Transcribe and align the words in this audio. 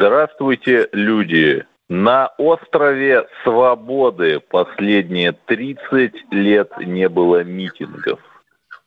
Здравствуйте, 0.00 0.88
люди! 0.92 1.66
На 1.88 2.28
острове 2.38 3.26
Свободы 3.42 4.38
последние 4.38 5.32
30 5.32 6.12
лет 6.30 6.70
не 6.78 7.08
было 7.08 7.42
митингов. 7.42 8.20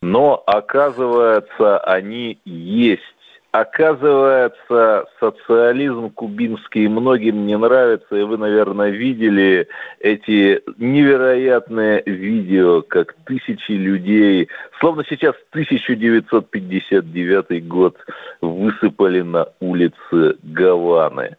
Но, 0.01 0.41
оказывается, 0.47 1.79
они 1.79 2.39
есть. 2.45 3.01
Оказывается, 3.51 5.05
социализм 5.19 6.09
кубинский 6.11 6.87
многим 6.87 7.45
не 7.45 7.57
нравится, 7.57 8.15
и 8.15 8.23
вы, 8.23 8.37
наверное, 8.37 8.91
видели 8.91 9.67
эти 9.99 10.61
невероятные 10.77 12.01
видео, 12.05 12.81
как 12.81 13.13
тысячи 13.25 13.73
людей, 13.73 14.47
словно 14.79 15.03
сейчас 15.09 15.35
1959 15.49 17.67
год, 17.67 17.97
высыпали 18.39 19.19
на 19.19 19.49
улицы 19.59 20.37
Гаваны. 20.43 21.35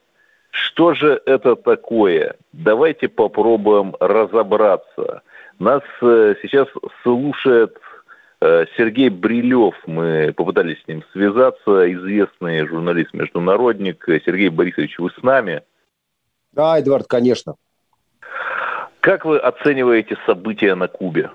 Что 0.51 0.93
же 0.93 1.19
это 1.25 1.57
такое? 1.57 2.35
Давайте 2.53 3.09
попробуем 3.09 3.97
разобраться. 4.01 5.23
Нас 5.59 5.83
э, 6.03 6.35
сейчас 6.43 6.69
слушает 7.03 7.75
Сергей 8.77 9.09
Брилев, 9.09 9.75
мы 9.87 10.33
попытались 10.37 10.83
с 10.83 10.89
ним 10.89 11.05
связаться, 11.13 11.93
известный 11.93 12.67
журналист-международник. 12.67 14.05
Сергей 14.25 14.49
Борисович, 14.49 14.99
вы 14.99 15.11
с 15.11 15.23
нами? 15.23 15.63
Да, 16.51 16.77
Эдвард, 16.79 17.07
конечно. 17.07 17.55
Как 18.99 19.25
вы 19.25 19.39
оцениваете 19.39 20.17
события 20.27 20.75
на 20.75 20.89
Кубе? 20.89 21.31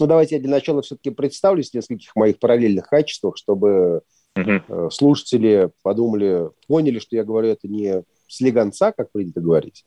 Ну, 0.00 0.06
давайте 0.06 0.36
я 0.36 0.40
для 0.40 0.50
начала 0.50 0.80
все-таки 0.82 1.10
представлюсь 1.10 1.70
в 1.70 1.74
нескольких 1.74 2.16
моих 2.16 2.38
параллельных 2.38 2.86
качествах, 2.86 3.36
чтобы 3.36 4.02
угу. 4.36 4.90
слушатели 4.90 5.70
подумали, 5.82 6.50
поняли, 6.66 6.98
что 6.98 7.14
я 7.14 7.24
говорю 7.24 7.48
это 7.48 7.68
не 7.68 8.02
слегонца, 8.26 8.92
как 8.92 9.12
принято 9.12 9.40
говорить, 9.40 9.84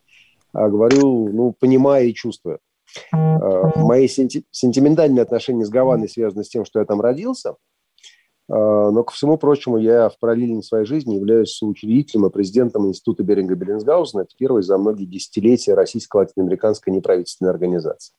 а 0.53 0.69
говорю, 0.69 1.29
ну, 1.33 1.53
понимая 1.59 2.05
и 2.05 2.13
чувствуя. 2.13 2.59
Э, 3.13 3.71
мои 3.75 4.07
сенти- 4.07 4.45
сентиментальные 4.51 5.21
отношения 5.21 5.65
с 5.65 5.69
Гаваной 5.69 6.09
связаны 6.09 6.43
с 6.43 6.49
тем, 6.49 6.65
что 6.65 6.79
я 6.79 6.85
там 6.85 7.01
родился. 7.01 7.55
Э, 8.49 8.89
но, 8.91 9.03
ко 9.03 9.13
всему 9.13 9.37
прочему, 9.37 9.77
я 9.77 10.09
в 10.09 10.17
параллельной 10.19 10.63
своей 10.63 10.85
жизни 10.85 11.15
являюсь 11.15 11.55
соучредителем 11.55 12.25
и 12.25 12.29
президентом 12.29 12.87
Института 12.87 13.23
Беринга 13.23 13.55
Беллинсгаузена. 13.55 14.21
Это 14.21 14.35
первой 14.37 14.63
за 14.63 14.77
многие 14.77 15.05
десятилетия 15.05 15.73
российско-латиноамериканской 15.73 16.93
неправительственной 16.93 17.51
организации. 17.51 18.13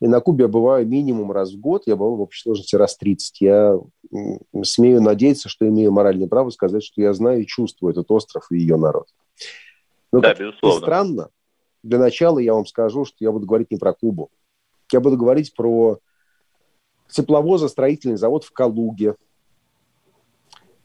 И 0.00 0.08
на 0.08 0.18
Кубе 0.20 0.44
я 0.44 0.48
бываю 0.48 0.84
минимум 0.84 1.30
раз 1.30 1.52
в 1.52 1.60
год, 1.60 1.84
я 1.86 1.94
бываю 1.94 2.16
в 2.16 2.22
общей 2.22 2.42
сложности 2.42 2.74
раз 2.74 2.96
30. 2.96 3.40
Я 3.40 3.78
смею 4.64 5.00
надеяться, 5.00 5.48
что 5.48 5.68
имею 5.68 5.92
моральное 5.92 6.26
право 6.26 6.50
сказать, 6.50 6.82
что 6.82 7.00
я 7.00 7.12
знаю 7.12 7.42
и 7.42 7.46
чувствую 7.46 7.92
этот 7.92 8.10
остров 8.10 8.46
и 8.50 8.58
ее 8.58 8.76
народ. 8.76 9.06
Но, 10.10 10.20
да, 10.20 10.30
как 10.30 10.40
безусловно. 10.40 10.80
странно, 10.80 11.28
для 11.82 11.98
начала 11.98 12.38
я 12.38 12.54
вам 12.54 12.66
скажу, 12.66 13.04
что 13.04 13.16
я 13.20 13.32
буду 13.32 13.46
говорить 13.46 13.70
не 13.70 13.76
про 13.76 13.92
Кубу. 13.92 14.30
Я 14.92 15.00
буду 15.00 15.16
говорить 15.16 15.54
про 15.54 15.98
тепловозостроительный 17.08 18.16
завод 18.16 18.44
в 18.44 18.52
Калуге. 18.52 19.16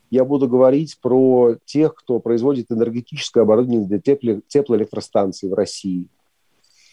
Я 0.10 0.24
буду 0.24 0.48
говорить 0.48 0.98
про 1.02 1.56
тех, 1.66 1.94
кто 1.94 2.20
производит 2.20 2.72
энергетическое 2.72 3.44
оборудование 3.44 3.86
для 3.86 3.98
тепло- 3.98 4.42
теплоэлектростанций 4.48 5.50
в 5.50 5.54
России. 5.54 6.08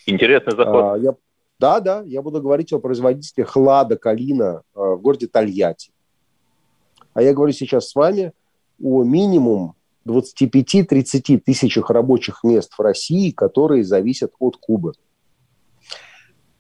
Интересный 0.07 0.57
заход. 0.57 0.75
А, 0.75 0.99
я, 0.99 1.15
да, 1.59 1.81
да, 1.81 2.03
я 2.03 2.23
буду 2.23 2.43
говорить 2.43 2.73
о 2.73 2.81
производителе 2.81 3.45
хлада 3.45 3.97
Калина 3.97 4.63
а, 4.75 4.97
в 4.97 5.01
городе 5.01 5.29
Тольятти. 5.29 5.93
А 7.13 7.23
я 7.23 7.33
говорю 7.33 7.53
сейчас 7.53 7.89
с 7.89 7.95
вами 7.95 8.33
о 8.83 9.05
минимум 9.05 9.77
25-30 10.07 11.39
тысячах 11.39 11.91
рабочих 11.91 12.45
мест 12.45 12.73
в 12.77 12.81
России, 12.81 13.31
которые 13.31 13.85
зависят 13.85 14.33
от 14.39 14.57
Кубы. 14.57 14.93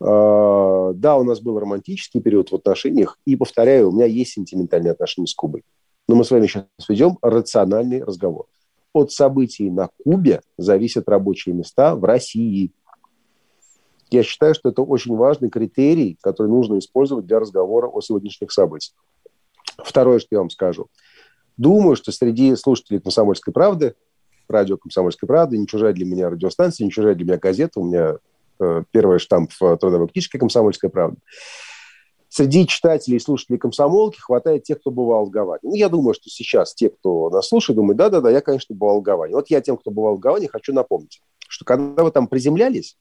А, 0.00 0.92
да, 0.94 1.16
у 1.16 1.24
нас 1.24 1.40
был 1.40 1.58
романтический 1.58 2.20
период 2.20 2.50
в 2.50 2.54
отношениях, 2.54 3.18
и, 3.24 3.36
повторяю, 3.36 3.88
у 3.88 3.92
меня 3.92 4.06
есть 4.06 4.32
сентиментальные 4.32 4.92
отношения 4.92 5.26
с 5.26 5.34
Кубой. 5.34 5.62
Но 6.08 6.14
мы 6.14 6.24
с 6.24 6.30
вами 6.30 6.46
сейчас 6.46 6.66
ведем 6.88 7.18
рациональный 7.22 8.02
разговор. 8.02 8.46
От 8.92 9.12
событий 9.12 9.70
на 9.70 9.88
Кубе 10.04 10.40
зависят 10.56 11.08
рабочие 11.08 11.54
места 11.54 11.96
в 11.96 12.04
России. 12.04 12.70
Я 14.10 14.22
считаю, 14.22 14.54
что 14.54 14.68
это 14.68 14.82
очень 14.82 15.16
важный 15.16 15.50
критерий, 15.50 16.16
который 16.20 16.48
нужно 16.48 16.78
использовать 16.78 17.26
для 17.26 17.40
разговора 17.40 17.88
о 17.88 18.00
сегодняшних 18.00 18.52
событиях. 18.52 18.94
Второе, 19.78 20.20
что 20.20 20.28
я 20.30 20.38
вам 20.38 20.50
скажу– 20.50 20.88
Думаю, 21.56 21.96
что 21.96 22.12
среди 22.12 22.56
слушателей 22.56 23.00
«Комсомольской 23.00 23.52
правды», 23.52 23.94
радио 24.48 24.76
«Комсомольской 24.76 25.26
правды», 25.26 25.56
не 25.56 25.66
чужая 25.66 25.92
для 25.92 26.04
меня 26.04 26.30
радиостанция, 26.30 26.84
не 26.84 26.90
чужая 26.90 27.14
для 27.14 27.24
меня 27.24 27.38
газета, 27.38 27.80
у 27.80 27.84
меня 27.84 28.16
э, 28.60 28.82
первый 28.90 29.18
штамп 29.18 29.52
в 29.58 29.76
трудовой 29.76 30.08
книжке 30.08 30.38
«Комсомольская 30.38 30.90
правда». 30.90 31.18
Среди 32.28 32.66
читателей 32.66 33.18
и 33.18 33.20
слушателей 33.20 33.60
комсомолки 33.60 34.18
хватает 34.18 34.64
тех, 34.64 34.80
кто 34.80 34.90
бывал 34.90 35.26
в 35.26 35.30
Гаване. 35.30 35.60
Ну, 35.62 35.76
я 35.76 35.88
думаю, 35.88 36.14
что 36.14 36.28
сейчас 36.28 36.74
те, 36.74 36.90
кто 36.90 37.30
нас 37.30 37.46
слушает, 37.46 37.76
думают, 37.76 37.96
да-да-да, 37.96 38.28
я, 38.28 38.40
конечно, 38.40 38.74
бывал 38.74 38.98
в 38.98 39.02
Гаване. 39.02 39.36
Вот 39.36 39.50
я 39.50 39.60
тем, 39.60 39.76
кто 39.76 39.92
бывал 39.92 40.16
в 40.16 40.18
Гаване, 40.18 40.48
хочу 40.48 40.72
напомнить, 40.72 41.22
что 41.46 41.64
когда 41.64 42.02
вы 42.02 42.10
там 42.10 42.26
приземлялись, 42.26 42.96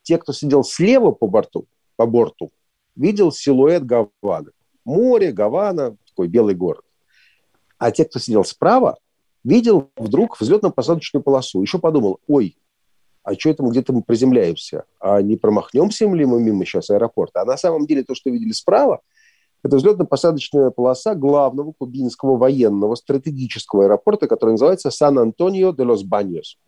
те, 0.00 0.16
кто 0.16 0.32
сидел 0.32 0.64
слева 0.64 1.10
по 1.10 1.26
борту, 1.26 1.66
по 1.96 2.06
борту, 2.06 2.50
видел 2.96 3.30
силуэт 3.30 3.84
Гаваны. 3.84 4.52
Море, 4.86 5.32
Гавана, 5.32 5.98
такой 6.08 6.28
белый 6.28 6.54
город. 6.54 6.82
А 7.78 7.90
те, 7.90 8.04
кто 8.04 8.18
сидел 8.18 8.44
справа, 8.44 8.98
видел 9.44 9.90
вдруг 9.96 10.40
взлетно-посадочную 10.40 11.22
полосу. 11.22 11.62
Еще 11.62 11.78
подумал, 11.78 12.18
ой, 12.26 12.56
а 13.22 13.34
что 13.34 13.50
это 13.50 13.62
мы 13.62 13.70
где-то 13.70 13.92
мы 13.92 14.02
приземляемся? 14.02 14.84
А 15.00 15.22
не 15.22 15.36
промахнемся 15.36 16.06
ли 16.06 16.24
мы 16.24 16.40
мимо 16.40 16.64
сейчас 16.64 16.90
аэропорта? 16.90 17.42
А 17.42 17.44
на 17.44 17.56
самом 17.56 17.86
деле 17.86 18.02
то, 18.02 18.14
что 18.14 18.30
видели 18.30 18.52
справа, 18.52 19.00
это 19.62 19.76
взлетно-посадочная 19.76 20.70
полоса 20.70 21.14
главного 21.14 21.72
кубинского 21.72 22.36
военного 22.36 22.94
стратегического 22.94 23.84
аэропорта, 23.84 24.26
который 24.26 24.52
называется 24.52 24.90
Сан-Антонио 24.90 25.72
де 25.72 25.82
лос 25.82 26.04
Баньос. 26.04 26.58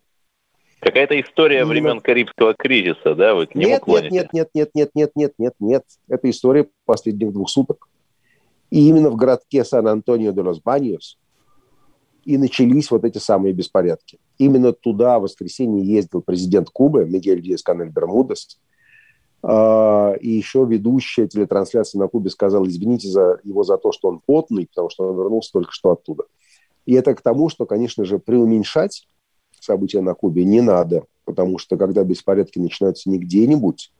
Какая-то 0.81 1.19
история 1.21 1.57
Именно... 1.57 1.69
времен 1.69 2.01
Карибского 2.01 2.53
кризиса, 2.53 3.15
да? 3.15 3.35
Вы 3.35 3.45
к 3.47 3.55
нему 3.55 3.67
нет, 3.67 3.83
клоните? 3.83 4.09
Нет, 4.09 4.33
нет, 4.33 4.49
нет, 4.53 4.69
нет, 4.73 4.91
нет, 4.95 5.11
нет, 5.15 5.33
нет, 5.37 5.53
нет. 5.59 5.83
Это 6.07 6.29
история 6.29 6.67
последних 6.85 7.31
двух 7.31 7.49
суток. 7.49 7.87
И 8.71 8.87
именно 8.87 9.09
в 9.09 9.15
городке 9.15 9.63
Сан-Антонио 9.63 10.31
де 10.31 10.41
лос 10.41 10.59
Баньос 10.59 11.17
и 12.23 12.37
начались 12.37 12.89
вот 12.89 13.03
эти 13.03 13.17
самые 13.17 13.53
беспорядки. 13.53 14.19
Именно 14.37 14.73
туда 14.73 15.19
в 15.19 15.23
воскресенье 15.23 15.85
ездил 15.85 16.21
президент 16.21 16.69
Кубы 16.69 17.05
Мигель 17.05 17.41
Диас 17.41 17.63
Канель 17.63 17.89
Бермудес. 17.89 18.59
А, 19.43 20.13
и 20.13 20.29
еще 20.29 20.65
ведущая 20.65 21.27
телетрансляции 21.27 21.97
на 21.97 22.07
Кубе 22.07 22.29
сказала, 22.29 22.65
извините 22.65 23.07
за 23.07 23.39
его 23.43 23.63
за 23.63 23.77
то, 23.77 23.91
что 23.91 24.07
он 24.07 24.21
потный, 24.23 24.67
потому 24.67 24.89
что 24.89 25.09
он 25.09 25.17
вернулся 25.17 25.51
только 25.51 25.71
что 25.71 25.91
оттуда. 25.91 26.25
И 26.85 26.93
это 26.93 27.15
к 27.15 27.21
тому, 27.21 27.49
что, 27.49 27.65
конечно 27.65 28.05
же, 28.05 28.19
преуменьшать 28.19 29.07
события 29.59 30.01
на 30.01 30.13
Кубе 30.13 30.43
не 30.43 30.61
надо, 30.61 31.05
потому 31.25 31.57
что 31.57 31.75
когда 31.77 32.03
беспорядки 32.03 32.59
начинаются 32.59 33.09
не 33.09 33.17
где-нибудь, 33.17 33.91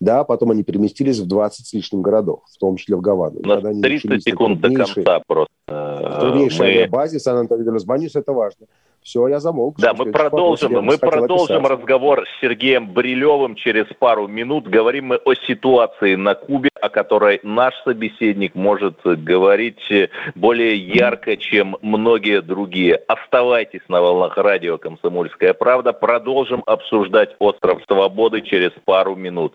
да, 0.00 0.24
потом 0.24 0.50
они 0.52 0.62
переместились 0.62 1.18
в 1.18 1.26
20 1.26 1.66
с 1.66 1.72
лишним 1.72 2.02
городов, 2.02 2.42
в 2.46 2.58
том 2.58 2.76
числе 2.76 2.96
в 2.96 3.00
Гавану. 3.00 3.40
У 3.42 3.46
нас 3.46 3.62
300 3.62 4.20
секунд 4.20 4.60
до 4.60 4.72
конца 4.72 5.20
просто. 5.26 5.52
В 5.66 6.20
труднейшей 6.20 6.82
мы... 6.82 6.88
базе 6.88 7.18
Сан-Антонио-де-Лос-Баньос, 7.18 8.16
это 8.16 8.32
важно. 8.32 8.66
Все, 9.02 9.28
я 9.28 9.38
замолк. 9.38 9.78
Да, 9.78 9.94
мы 9.94 10.06
продолжим, 10.06 10.72
мы 10.82 10.98
продолжим 10.98 11.66
разговор 11.66 12.24
с 12.26 12.40
Сергеем 12.40 12.92
Брилевым 12.92 13.54
через 13.54 13.86
пару 13.98 14.26
минут. 14.26 14.66
Говорим 14.68 15.06
мы 15.06 15.16
о 15.16 15.34
ситуации 15.34 16.14
на 16.14 16.34
Кубе, 16.34 16.70
о 16.80 16.88
которой 16.88 17.40
наш 17.42 17.74
собеседник 17.84 18.54
может 18.54 18.98
говорить 19.04 19.80
более 20.34 20.76
ярко, 20.76 21.36
чем 21.36 21.76
многие 21.80 22.42
другие. 22.42 22.96
Оставайтесь 22.96 23.82
на 23.88 24.00
волнах 24.00 24.36
радио 24.36 24.78
«Комсомольская 24.78 25.54
правда». 25.54 25.92
Продолжим 25.92 26.62
обсуждать 26.66 27.36
«Остров 27.38 27.82
Свободы» 27.86 28.42
через 28.42 28.72
пару 28.84 29.14
минут. 29.14 29.54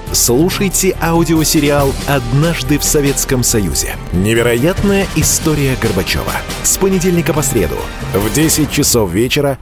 Слушайте 0.13 0.93
аудиосериал 1.01 1.93
«Однажды 2.05 2.77
в 2.77 2.83
Советском 2.83 3.43
Союзе». 3.43 3.95
Невероятная 4.11 5.07
история 5.15 5.77
Горбачева. 5.81 6.33
С 6.63 6.77
понедельника 6.77 7.33
по 7.33 7.41
среду 7.41 7.77
в 8.13 8.33
10 8.33 8.69
часов 8.69 9.09
вечера 9.09 9.57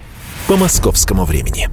по 0.47 0.57
московскому 0.57 1.23
времени. 1.23 1.69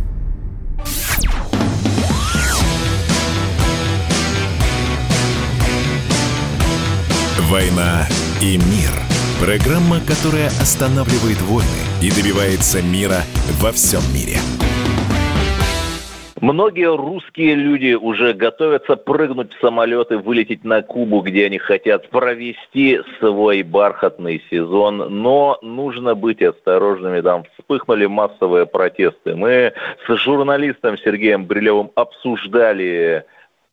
«Война 7.49 8.07
и 8.43 8.59
мир»– 8.59 8.91
программа, 9.41 10.01
которая 10.01 10.49
останавливает 10.61 11.41
войны 11.43 11.69
и 12.03 12.11
добивается 12.11 12.83
мира 12.83 13.23
во 13.59 13.73
всем 13.73 14.03
мире– 14.13 14.39
Многие 16.47 16.95
русские 16.95 17.57
люди 17.57 17.95
уже 17.95 18.33
готовятся 18.33 18.95
прыгнуть 18.95 19.53
в 19.53 19.61
самолет 19.61 20.13
и 20.13 20.15
вылететь 20.15 20.63
на 20.63 20.81
Кубу, 20.81 21.21
где 21.21 21.47
они 21.47 21.59
хотят 21.59 22.09
провести 22.09 23.01
свой 23.19 23.65
бархатный 23.65 24.41
сезон. 24.49 25.21
Но 25.23 25.59
нужно 25.61 26.15
быть 26.15 26.41
осторожными. 26.41 27.21
Там 27.21 27.43
вспыхнули 27.59 28.07
массовые 28.07 28.65
протесты. 28.65 29.35
Мы 29.35 29.73
с 30.07 30.17
журналистом 30.19 30.97
Сергеем 30.99 31.47
Брилевым 31.47 31.91
обсуждали 31.97 33.25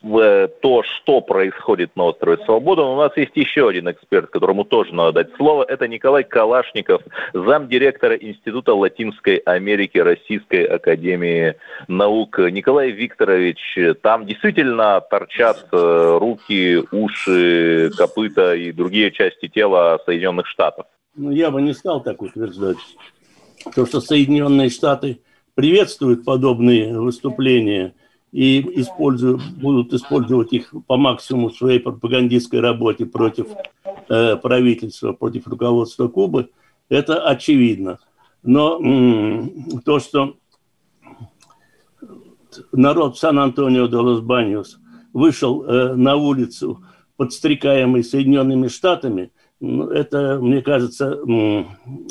в 0.03 0.49
то, 0.61 0.83
что 0.83 1.21
происходит 1.21 1.95
на 1.95 2.03
острове 2.03 2.37
Свобода. 2.43 2.83
У 2.83 2.97
нас 2.97 3.15
есть 3.15 3.35
еще 3.35 3.69
один 3.69 3.89
эксперт, 3.89 4.29
которому 4.29 4.65
тоже 4.65 4.93
надо 4.93 5.23
дать 5.23 5.35
слово. 5.37 5.63
Это 5.63 5.87
Николай 5.87 6.25
Калашников, 6.25 7.01
замдиректора 7.33 8.15
Института 8.15 8.75
Латинской 8.75 9.37
Америки 9.37 9.97
Российской 9.97 10.65
Академии 10.65 11.55
Наук. 11.87 12.37
Николай 12.37 12.91
Викторович, 12.91 13.97
там 14.01 14.25
действительно 14.25 14.99
торчат 15.09 15.65
э, 15.71 16.17
руки, 16.19 16.83
уши, 16.91 17.89
копыта 17.97 18.55
и 18.55 18.73
другие 18.73 19.09
части 19.09 19.47
тела 19.47 20.01
Соединенных 20.05 20.47
Штатов. 20.47 20.85
Ну, 21.15 21.31
я 21.31 21.49
бы 21.49 21.61
не 21.61 21.73
стал 21.73 22.03
так 22.03 22.21
утверждать. 22.21 22.77
То, 23.73 23.85
что 23.85 24.01
Соединенные 24.01 24.69
Штаты 24.69 25.21
приветствуют 25.55 26.25
подобные 26.25 26.99
выступления– 26.99 27.93
и 28.33 28.81
используют, 28.81 29.41
будут 29.61 29.93
использовать 29.93 30.51
их 30.53 30.73
по 30.87 30.97
максимуму 30.97 31.49
в 31.49 31.55
своей 31.55 31.79
пропагандистской 31.79 32.59
работе 32.59 33.05
против 33.05 33.45
э, 34.09 34.35
правительства, 34.37 35.13
против 35.13 35.47
руководства 35.47 36.07
Кубы, 36.07 36.49
это 36.89 37.23
очевидно. 37.23 37.99
Но 38.41 38.79
м- 38.83 39.79
то, 39.85 39.99
что 39.99 40.35
народ 42.71 43.17
Сан-Антонио 43.19 43.87
де 43.87 43.97
Лос-Баньос 43.97 44.79
вышел 45.13 45.63
э, 45.63 45.93
на 45.93 46.15
улицу, 46.15 46.83
подстрекаемый 47.17 48.03
Соединенными 48.03 48.67
Штатами, 48.67 49.31
ну, 49.59 49.89
это, 49.89 50.39
мне 50.41 50.63
кажется, 50.63 51.19
м- 51.23 51.67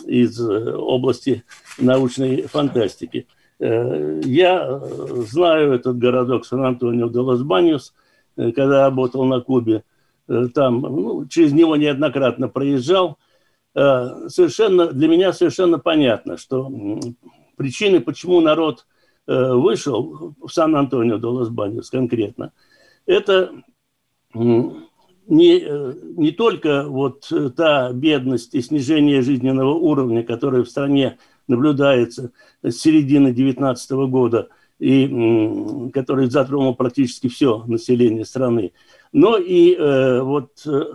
из 0.07 0.41
э, 0.41 0.73
области 0.77 1.43
научной 1.79 2.43
фантастики. 2.43 3.27
Э, 3.63 4.21
я 4.25 4.67
э, 4.67 5.23
знаю 5.29 5.73
этот 5.73 5.97
городок 5.97 6.45
Сан-Антонио 6.45 7.09
де 7.09 7.21
Лос-Баньос, 7.21 7.95
э, 8.37 8.51
когда 8.51 8.83
работал 8.83 9.25
на 9.25 9.41
Кубе. 9.41 9.85
Там, 10.55 10.81
ну, 10.81 11.27
через 11.27 11.53
него 11.53 11.77
неоднократно 11.77 12.49
проезжал. 12.49 13.19
Совершенно, 13.75 14.87
для 14.87 15.09
меня 15.09 15.33
совершенно 15.33 15.79
понятно, 15.79 16.37
что 16.39 16.71
причины, 17.57 18.01
почему 18.01 18.41
народ 18.41 18.87
вышел 19.27 20.35
в 20.41 20.49
Сан-Антонио 20.49 21.19
де 21.19 21.27
Лос-Баньос 21.27 21.91
конкретно, 21.91 22.53
это 23.05 23.51
не, 24.33 25.67
не 26.17 26.31
только 26.31 26.85
вот 26.87 27.31
та 27.57 27.93
бедность 27.93 28.55
и 28.55 28.63
снижение 28.63 29.23
жизненного 29.23 29.75
уровня, 29.75 30.23
которое 30.23 30.63
в 30.63 30.71
стране 30.71 31.19
наблюдается 31.53 32.33
с 32.63 32.75
середины 32.77 33.33
2019 33.33 33.91
года, 34.09 34.49
и 34.79 35.91
который 35.93 36.29
затронул 36.31 36.75
практически 36.75 37.29
все 37.29 37.63
население 37.67 38.25
страны. 38.25 38.73
Но 39.13 39.37
и 39.37 39.75
э, 39.75 40.21
вот 40.23 40.67
э, 40.67 40.95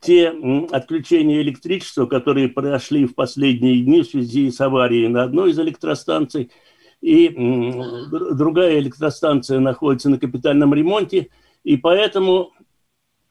те 0.00 0.34
отключения 0.70 1.40
электричества, 1.40 2.06
которые 2.06 2.48
прошли 2.48 3.06
в 3.06 3.14
последние 3.14 3.80
дни 3.80 4.02
в 4.02 4.08
связи 4.08 4.50
с 4.50 4.60
аварией 4.60 5.08
на 5.08 5.22
одной 5.22 5.52
из 5.52 5.58
электростанций, 5.58 6.50
и 7.00 7.28
другая 8.10 8.78
электростанция 8.78 9.60
находится 9.60 10.10
на 10.10 10.18
капитальном 10.18 10.74
ремонте, 10.74 11.28
и 11.62 11.76
поэтому 11.76 12.52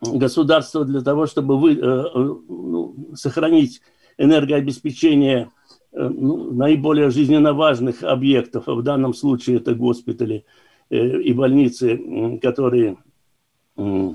государство 0.01 0.86
для 0.86 1.01
того, 1.01 1.27
чтобы 1.27 1.60
вы, 1.60 1.74
э, 1.74 2.04
ну, 2.13 2.95
сохранить 3.15 3.81
энергообеспечение 4.18 5.50
Э, 5.62 5.62
ну, 5.94 6.51
наиболее 6.51 7.10
жизненно 7.10 7.54
важных 7.54 8.04
объектов, 8.04 8.68
а 8.68 8.74
в 8.74 8.81
данном 8.81 9.13
случае 9.13 9.57
это 9.57 9.75
госпитали 9.75 10.45
э, 10.90 11.22
и 11.22 11.34
больницы, 11.34 12.40
которые 12.42 12.98
э, 13.78 14.10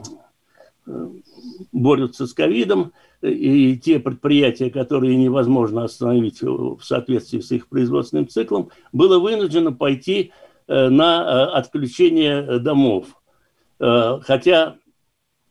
борются 1.73 2.27
с 2.27 2.35
ковидом, 2.35 2.93
и 3.23 3.77
те 3.77 3.99
предприятия, 3.99 4.71
которые 4.71 5.17
невозможно 5.17 5.85
остановить 5.85 6.41
в 6.41 6.81
соответствии 6.83 7.41
с 7.41 7.51
их 7.53 7.69
производственным 7.69 8.29
циклом, 8.29 8.71
было 8.93 9.19
вынуждено 9.19 9.73
пойти 9.73 10.33
на 10.69 11.47
отключение 11.53 12.61
домов. 12.61 13.07
Хотя 13.79 14.77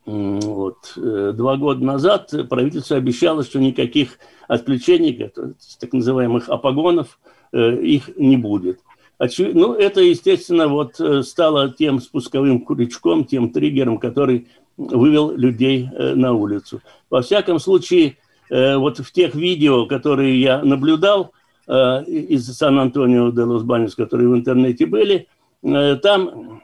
вот, 0.08 0.94
два 0.96 1.58
года 1.58 1.84
назад 1.84 2.34
правительство 2.50 2.96
обещало, 2.96 3.44
что 3.44 3.60
никаких 3.60 4.18
отключений, 4.48 5.32
так 5.80 5.94
называемых 5.94 6.50
апогонов, 6.50 7.20
э, 7.52 7.82
их 7.82 8.10
не 8.18 8.38
будет. 8.38 8.80
Ну, 9.20 9.74
это, 9.74 10.02
естественно, 10.02 10.68
вот 10.68 11.00
э, 11.00 11.24
стало 11.24 11.70
тем 11.70 12.00
спусковым 12.00 12.64
крючком, 12.64 13.26
тем 13.26 13.50
триггером, 13.50 13.98
который 13.98 14.48
вывел 14.78 15.32
людей 15.32 15.90
э, 15.92 16.14
на 16.16 16.34
улицу. 16.34 16.82
Во 17.10 17.22
всяком 17.22 17.60
случае, 17.60 18.18
вот 18.50 19.00
в 19.00 19.12
тех 19.12 19.36
видео, 19.36 19.88
которые 19.88 20.40
я 20.40 20.64
наблюдал 20.64 21.34
из 21.68 22.46
Сан-Антонио 22.46 23.32
де 23.32 23.42
Лос-Баньос, 23.42 23.94
которые 23.94 24.30
в 24.30 24.36
интернете 24.36 24.86
были, 24.86 25.28
там 25.62 26.62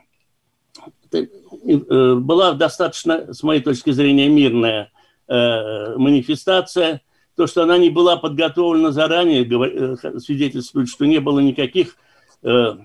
была 1.63 2.53
достаточно, 2.53 3.34
с 3.34 3.43
моей 3.43 3.62
точки 3.62 3.91
зрения, 3.91 4.29
мирная 4.29 4.91
манифестация– 5.27 7.01
то, 7.36 7.48
что 7.48 7.63
она 7.63 7.77
не 7.77 7.89
была 7.89 8.17
подготовлена 8.17 8.91
заранее, 8.91 9.43
э, 9.43 10.20
свидетельствует, 10.20 10.88
что 10.88 11.05
не 11.05 11.20
было 11.20 11.39
никаких 11.39 11.96
э, 12.43 12.75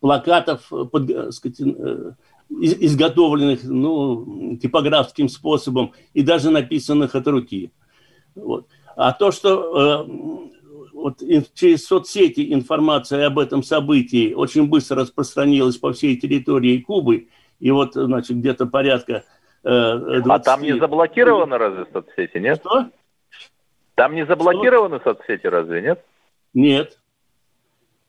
плакатов, 0.00 0.70
под, 0.92 1.10
э, 1.10 1.32
сказать, 1.32 1.60
э, 1.60 2.12
изготовленных 2.48 3.64
ну, 3.64 4.56
типографским 4.56 5.28
способом 5.28 5.92
и 6.14 6.22
даже 6.22 6.50
написанных 6.50 7.14
от 7.16 7.26
руки. 7.26 7.72
Вот. 8.36 8.66
А 8.94 9.12
то, 9.12 9.32
что 9.32 10.06
э, 10.06 10.92
вот, 10.92 11.22
через 11.54 11.86
соцсети 11.86 12.52
информация 12.52 13.26
об 13.26 13.38
этом 13.38 13.64
событии 13.64 14.32
очень 14.32 14.68
быстро 14.68 15.02
распространилась 15.02 15.76
по 15.76 15.92
всей 15.92 16.16
территории 16.16 16.78
Кубы, 16.78 17.28
и 17.60 17.70
вот, 17.70 17.94
значит, 17.94 18.36
где-то 18.36 18.66
порядка... 18.66 19.24
Э, 19.64 20.20
20... 20.22 20.26
А 20.28 20.38
там 20.38 20.62
не 20.62 20.78
заблокировано 20.78 21.58
разве 21.58 21.86
соцсети, 21.92 22.38
нет? 22.38 22.60
Что? 22.60 22.90
Там 23.94 24.14
не 24.14 24.26
заблокированы 24.26 25.00
что? 25.00 25.14
соцсети, 25.14 25.46
разве 25.46 25.82
нет? 25.82 26.04
Нет. 26.54 26.98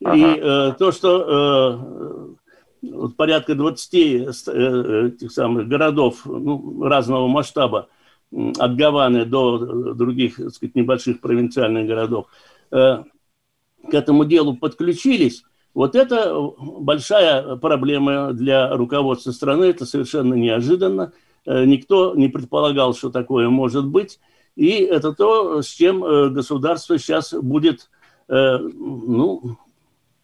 Ага. 0.04 0.16
И 0.16 0.40
э, 0.40 0.72
то, 0.78 0.92
что 0.92 2.36
э, 2.82 3.08
порядка 3.16 3.54
20 3.54 3.94
э, 3.94 5.08
этих 5.08 5.32
самых 5.32 5.68
городов 5.68 6.24
ну, 6.24 6.82
разного 6.84 7.26
масштаба, 7.26 7.88
от 8.30 8.76
Гаваны 8.76 9.24
до 9.24 9.94
других, 9.94 10.36
так 10.36 10.50
сказать, 10.50 10.74
небольших 10.74 11.20
провинциальных 11.20 11.86
городов, 11.86 12.26
э, 12.70 13.02
к 13.90 13.94
этому 13.94 14.24
делу 14.24 14.56
подключились, 14.56 15.44
вот 15.74 15.94
это 15.94 16.34
большая 16.58 17.56
проблема 17.56 18.32
для 18.32 18.74
руководства 18.76 19.30
страны, 19.32 19.64
это 19.64 19.86
совершенно 19.86 20.34
неожиданно. 20.34 21.12
Э, 21.46 21.64
никто 21.64 22.14
не 22.14 22.28
предполагал, 22.28 22.94
что 22.94 23.10
такое 23.10 23.48
может 23.48 23.86
быть. 23.86 24.20
И 24.56 24.70
это 24.70 25.12
то, 25.12 25.62
с 25.62 25.68
чем 25.68 26.04
э, 26.04 26.30
государство 26.30 26.98
сейчас 26.98 27.32
будет 27.32 27.90
ну, 28.30 29.56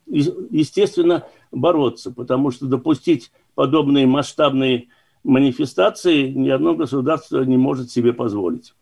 естественно, 0.06 1.24
бороться, 1.50 2.10
потому 2.10 2.50
что 2.50 2.66
допустить 2.66 3.32
подобные 3.54 4.06
масштабные 4.06 4.88
манифестации 5.22 6.28
ни 6.28 6.50
одно 6.50 6.74
государство 6.74 7.42
не 7.42 7.56
может 7.56 7.90
себе 7.90 8.12
позволить. 8.12 8.74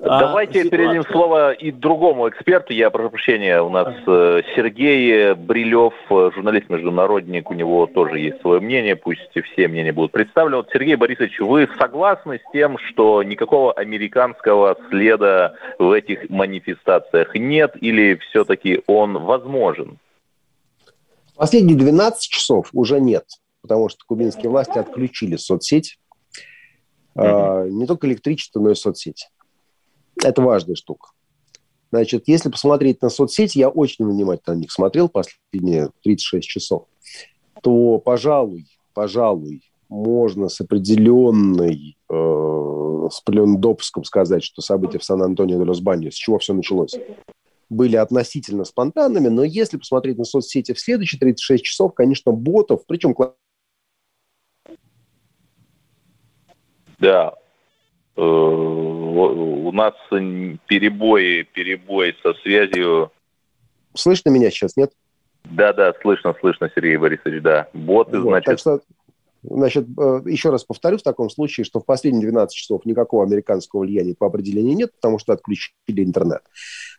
А 0.00 0.20
Давайте 0.20 0.62
ситуация... 0.62 0.70
передадим 0.70 1.02
слово 1.10 1.52
и 1.52 1.72
другому 1.72 2.28
эксперту. 2.28 2.72
Я 2.72 2.90
прошу 2.90 3.10
прощения, 3.10 3.60
у 3.60 3.68
нас 3.68 3.92
э, 4.06 4.42
Сергей 4.54 5.34
Брилев, 5.34 5.92
э, 6.08 6.30
журналист-международник, 6.34 7.50
у 7.50 7.54
него 7.54 7.86
тоже 7.86 8.20
есть 8.20 8.40
свое 8.40 8.60
мнение, 8.60 8.94
пусть 8.94 9.28
все 9.32 9.66
мнения 9.66 9.92
будут 9.92 10.12
представлены. 10.12 10.58
Вот, 10.58 10.70
Сергей 10.72 10.94
Борисович, 10.94 11.40
вы 11.40 11.68
согласны 11.78 12.38
с 12.38 12.52
тем, 12.52 12.78
что 12.78 13.24
никакого 13.24 13.72
американского 13.72 14.76
следа 14.88 15.54
в 15.80 15.90
этих 15.90 16.30
манифестациях 16.30 17.34
нет 17.34 17.72
или 17.80 18.20
все-таки 18.28 18.82
он 18.86 19.18
возможен? 19.18 19.98
Последние 21.34 21.76
12 21.76 22.30
часов 22.30 22.68
уже 22.72 23.00
нет, 23.00 23.24
потому 23.62 23.88
что 23.88 23.98
кубинские 24.06 24.48
власти 24.48 24.78
отключили 24.78 25.36
соцсеть. 25.36 25.98
Mm-hmm. 27.16 27.70
не 27.70 27.86
только 27.86 28.06
электричество, 28.06 28.60
но 28.60 28.70
и 28.70 28.76
соцсеть. 28.76 29.28
Это 30.22 30.42
важная 30.42 30.74
штука. 30.74 31.10
Значит, 31.90 32.24
если 32.26 32.50
посмотреть 32.50 33.00
на 33.02 33.08
соцсети, 33.08 33.58
я 33.58 33.68
очень 33.68 34.06
внимательно 34.06 34.56
на 34.56 34.60
них 34.60 34.72
смотрел 34.72 35.08
последние 35.08 35.90
36 36.02 36.46
часов, 36.46 36.86
то, 37.62 37.98
пожалуй, 37.98 38.66
пожалуй, 38.92 39.62
можно 39.88 40.48
с 40.48 40.60
определенной, 40.60 41.96
э, 42.10 43.08
с 43.10 43.20
определенным 43.22 43.60
допуском 43.60 44.04
сказать, 44.04 44.44
что 44.44 44.60
события 44.60 44.98
в 44.98 45.04
Сан-Антонио 45.04 45.56
де 45.56 45.64
лос 45.64 45.78
с 45.78 46.14
чего 46.14 46.38
все 46.38 46.52
началось, 46.52 46.94
были 47.70 47.96
относительно 47.96 48.64
спонтанными, 48.64 49.28
но 49.28 49.44
если 49.44 49.78
посмотреть 49.78 50.18
на 50.18 50.24
соцсети 50.24 50.72
в 50.74 50.80
следующие 50.80 51.18
36 51.18 51.64
часов, 51.64 51.94
конечно, 51.94 52.32
ботов, 52.32 52.82
причем... 52.86 53.14
Да, 56.98 57.34
Э, 58.20 58.67
у 59.26 59.72
нас 59.72 59.94
перебои, 60.10 61.42
перебой 61.42 62.16
со 62.22 62.34
связью. 62.34 63.10
Слышно 63.94 64.30
меня 64.30 64.50
сейчас, 64.50 64.76
нет? 64.76 64.92
Да, 65.44 65.72
да, 65.72 65.94
слышно, 66.02 66.34
слышно, 66.40 66.70
Сергей 66.74 66.96
Борисович, 66.96 67.42
да. 67.42 67.68
Боты, 67.72 68.18
вот, 68.18 68.28
значит... 68.28 68.46
Так 68.46 68.58
что, 68.58 68.80
значит, 69.42 69.86
э, 69.98 70.20
еще 70.26 70.50
раз 70.50 70.64
повторю 70.64 70.98
в 70.98 71.02
таком 71.02 71.30
случае, 71.30 71.64
что 71.64 71.80
в 71.80 71.86
последние 71.86 72.22
12 72.22 72.54
часов 72.54 72.84
никакого 72.84 73.24
американского 73.24 73.80
влияния 73.80 74.14
по 74.14 74.26
определению 74.26 74.76
нет, 74.76 74.92
потому 74.94 75.18
что 75.18 75.32
отключили 75.32 76.04
интернет. 76.04 76.42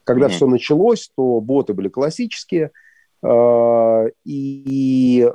Когда 0.04 0.28
mm-hmm. 0.28 0.30
все 0.30 0.48
началось, 0.48 1.12
то 1.16 1.40
боты 1.42 1.74
были 1.74 1.90
классические, 1.90 2.72
э, 3.24 4.10
и 4.26 5.30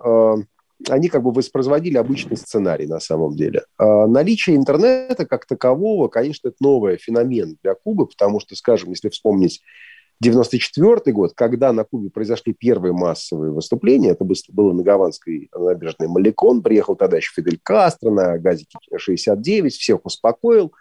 они 0.89 1.09
как 1.09 1.23
бы 1.23 1.33
воспроизводили 1.33 1.97
обычный 1.97 2.37
сценарий 2.37 2.87
на 2.87 3.01
самом 3.01 3.37
деле. 3.37 3.65
А 3.79 4.07
наличие 4.07 4.57
интернета 4.57 5.27
как 5.27 5.47
такового, 5.47 6.09
конечно, 6.09 6.49
это 6.49 6.57
новый 6.61 6.97
феномен 6.97 7.59
для 7.63 7.75
Кубы, 7.75 8.07
потому 8.07 8.41
что, 8.41 8.57
скажем, 8.57 8.91
если 8.91 9.09
вспомнить 9.09 9.63
94 10.21 11.13
год, 11.13 11.33
когда 11.35 11.73
на 11.73 11.85
Кубе 11.85 12.11
произошли 12.11 12.53
первые 12.53 12.93
массовые 12.93 13.53
выступления, 13.53 14.11
это 14.11 14.25
было 14.53 14.73
на 14.73 14.83
Гаванской 14.83 15.51
набережной 15.55 16.09
Маликон, 16.09 16.63
приехал 16.63 16.97
тогда 16.97 17.17
еще 17.17 17.33
Фидель 17.35 17.59
Кастро 17.63 18.11
на 18.11 18.39
газике 18.39 18.79
69, 18.97 19.75
всех 19.75 20.05
успокоил. 20.05 20.73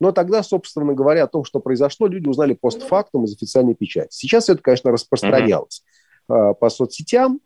Но 0.00 0.12
тогда, 0.12 0.42
собственно 0.42 0.94
говоря, 0.94 1.24
о 1.24 1.28
том, 1.28 1.44
что 1.44 1.60
произошло, 1.60 2.06
люди 2.06 2.26
узнали 2.26 2.54
постфактум 2.54 3.24
из 3.24 3.34
официальной 3.34 3.74
печати. 3.74 4.08
Сейчас 4.10 4.48
это, 4.48 4.62
конечно, 4.62 4.90
распространялось 4.90 5.84
mm-hmm. 6.28 6.54
по 6.54 6.70
соцсетям, 6.70 7.40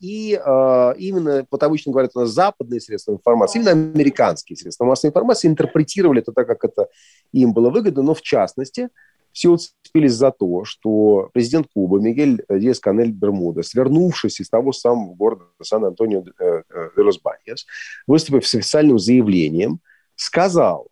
и 0.00 0.40
а, 0.44 0.94
именно, 0.98 1.46
вот 1.50 1.62
обычно 1.62 1.92
говорят, 1.92 2.12
у 2.14 2.20
нас 2.20 2.30
западные 2.30 2.80
средства 2.80 3.12
информации, 3.12 3.58
именно 3.58 3.70
американские 3.72 4.56
средства 4.56 4.84
массовой 4.84 5.10
информации 5.10 5.48
интерпретировали 5.48 6.22
это 6.22 6.32
так, 6.32 6.46
как 6.46 6.64
это 6.64 6.88
им 7.32 7.52
было 7.52 7.70
выгодно, 7.70 8.02
но 8.02 8.14
в 8.14 8.22
частности, 8.22 8.88
все 9.34 9.48
уцепились 9.48 10.12
за 10.12 10.30
то, 10.30 10.64
что 10.64 11.28
президент 11.32 11.66
Кубы 11.74 12.00
Мигель 12.00 12.44
Диас 12.48 12.78
Канель 12.78 13.10
Бермудес, 13.10 13.74
вернувшись 13.74 14.40
из 14.40 14.48
того 14.48 14.72
самого 14.72 15.14
города 15.14 15.44
Сан-Антонио 15.60 16.22
де 16.22 16.32
э, 16.38 16.62
э, 16.70 17.02
лос 17.02 17.20
Баньяс, 17.20 17.66
выступив 18.06 18.46
с 18.46 18.54
официальным 18.54 18.98
заявлением, 18.98 19.80
сказал, 20.14 20.86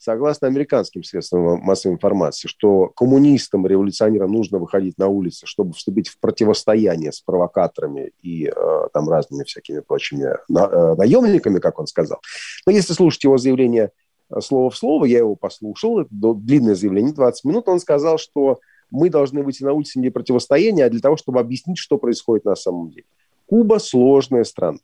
согласно 0.00 0.48
американским 0.48 1.04
средствам 1.04 1.60
массовой 1.60 1.94
информации, 1.94 2.48
что 2.48 2.88
коммунистам, 2.88 3.66
революционерам 3.66 4.32
нужно 4.32 4.58
выходить 4.58 4.96
на 4.96 5.08
улицы, 5.08 5.46
чтобы 5.46 5.74
вступить 5.74 6.08
в 6.08 6.18
противостояние 6.18 7.12
с 7.12 7.20
провокаторами 7.20 8.12
и 8.22 8.46
э, 8.46 8.52
там 8.94 9.10
разными 9.10 9.44
всякими 9.44 9.80
прочими 9.80 10.36
на, 10.48 10.60
э, 10.64 10.94
наемниками, 10.94 11.58
как 11.58 11.78
он 11.78 11.86
сказал. 11.86 12.18
Но 12.64 12.72
если 12.72 12.94
слушать 12.94 13.22
его 13.24 13.36
заявление 13.36 13.90
э, 14.30 14.40
слово 14.40 14.70
в 14.70 14.76
слово, 14.76 15.04
я 15.04 15.18
его 15.18 15.36
послушал, 15.36 16.00
это 16.00 16.08
длинное 16.10 16.74
заявление, 16.74 17.12
20 17.12 17.44
минут, 17.44 17.68
он 17.68 17.78
сказал, 17.78 18.16
что 18.16 18.58
мы 18.90 19.10
должны 19.10 19.42
выйти 19.42 19.62
на 19.64 19.74
улицы 19.74 19.98
не 19.98 20.04
для 20.04 20.12
противостояния, 20.12 20.86
а 20.86 20.90
для 20.90 21.00
того, 21.00 21.18
чтобы 21.18 21.40
объяснить, 21.40 21.76
что 21.76 21.98
происходит 21.98 22.46
на 22.46 22.56
самом 22.56 22.90
деле. 22.90 23.04
Куба 23.44 23.78
сложная 23.78 24.44
страна. 24.44 24.78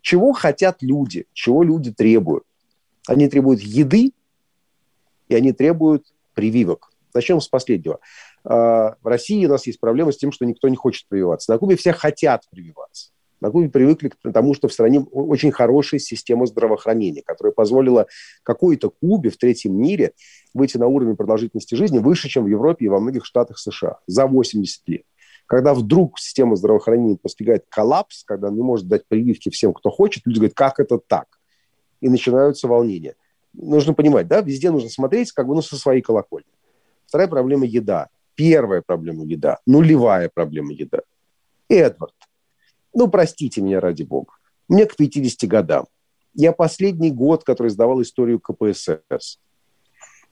Чего 0.00 0.32
хотят 0.32 0.76
люди? 0.80 1.26
Чего 1.32 1.64
люди 1.64 1.92
требуют? 1.92 2.44
Они 3.08 3.28
требуют 3.28 3.60
еды, 3.60 4.12
и 5.34 5.36
они 5.36 5.52
требуют 5.52 6.06
прививок. 6.34 6.90
Начнем 7.12 7.40
с 7.40 7.48
последнего. 7.48 7.98
А, 8.44 8.96
в 9.02 9.06
России 9.06 9.44
у 9.46 9.48
нас 9.48 9.66
есть 9.66 9.80
проблема 9.80 10.12
с 10.12 10.16
тем, 10.16 10.32
что 10.32 10.44
никто 10.44 10.68
не 10.68 10.76
хочет 10.76 11.06
прививаться. 11.08 11.52
На 11.52 11.58
Кубе 11.58 11.76
все 11.76 11.92
хотят 11.92 12.44
прививаться. 12.50 13.10
На 13.40 13.50
Кубе 13.50 13.68
привыкли 13.68 14.08
к 14.08 14.32
тому, 14.32 14.54
что 14.54 14.68
в 14.68 14.72
стране 14.72 15.00
очень 15.00 15.52
хорошая 15.52 16.00
система 16.00 16.46
здравоохранения, 16.46 17.22
которая 17.22 17.52
позволила 17.52 18.06
какой-то 18.42 18.90
Кубе 18.90 19.30
в 19.30 19.36
третьем 19.36 19.76
мире 19.76 20.12
выйти 20.54 20.78
на 20.78 20.86
уровень 20.86 21.16
продолжительности 21.16 21.74
жизни 21.74 21.98
выше, 21.98 22.28
чем 22.28 22.44
в 22.44 22.48
Европе 22.48 22.86
и 22.86 22.88
во 22.88 23.00
многих 23.00 23.26
штатах 23.26 23.58
США 23.58 23.98
за 24.06 24.26
80 24.26 24.88
лет. 24.88 25.02
Когда 25.46 25.74
вдруг 25.74 26.18
система 26.18 26.56
здравоохранения 26.56 27.18
постигает 27.20 27.66
коллапс, 27.68 28.24
когда 28.24 28.50
не 28.50 28.62
может 28.62 28.88
дать 28.88 29.06
прививки 29.06 29.50
всем, 29.50 29.74
кто 29.74 29.90
хочет, 29.90 30.22
люди 30.26 30.38
говорят, 30.38 30.54
как 30.54 30.80
это 30.80 30.98
так? 30.98 31.26
И 32.00 32.08
начинаются 32.08 32.66
волнения 32.66 33.14
нужно 33.54 33.94
понимать, 33.94 34.28
да, 34.28 34.40
везде 34.40 34.70
нужно 34.70 34.90
смотреть 34.90 35.32
как 35.32 35.46
бы 35.46 35.54
ну, 35.54 35.62
со 35.62 35.76
своей 35.76 36.02
колокольни. 36.02 36.48
Вторая 37.06 37.28
проблема– 37.28 37.64
еда. 37.66 38.08
Первая 38.34 38.82
проблема– 38.84 39.24
еда. 39.26 39.58
Нулевая 39.66 40.30
проблема– 40.32 40.72
еда. 40.74 41.00
Эдвард, 41.68 42.14
ну, 42.92 43.08
простите 43.08 43.60
меня 43.60 43.80
ради 43.80 44.02
бога, 44.02 44.34
мне 44.68 44.86
к 44.86 44.96
50 44.96 45.48
годам. 45.48 45.86
Я 46.34 46.52
последний 46.52 47.10
год, 47.10 47.44
который 47.44 47.68
сдавал 47.68 48.02
историю 48.02 48.40
КПСС. 48.40 49.38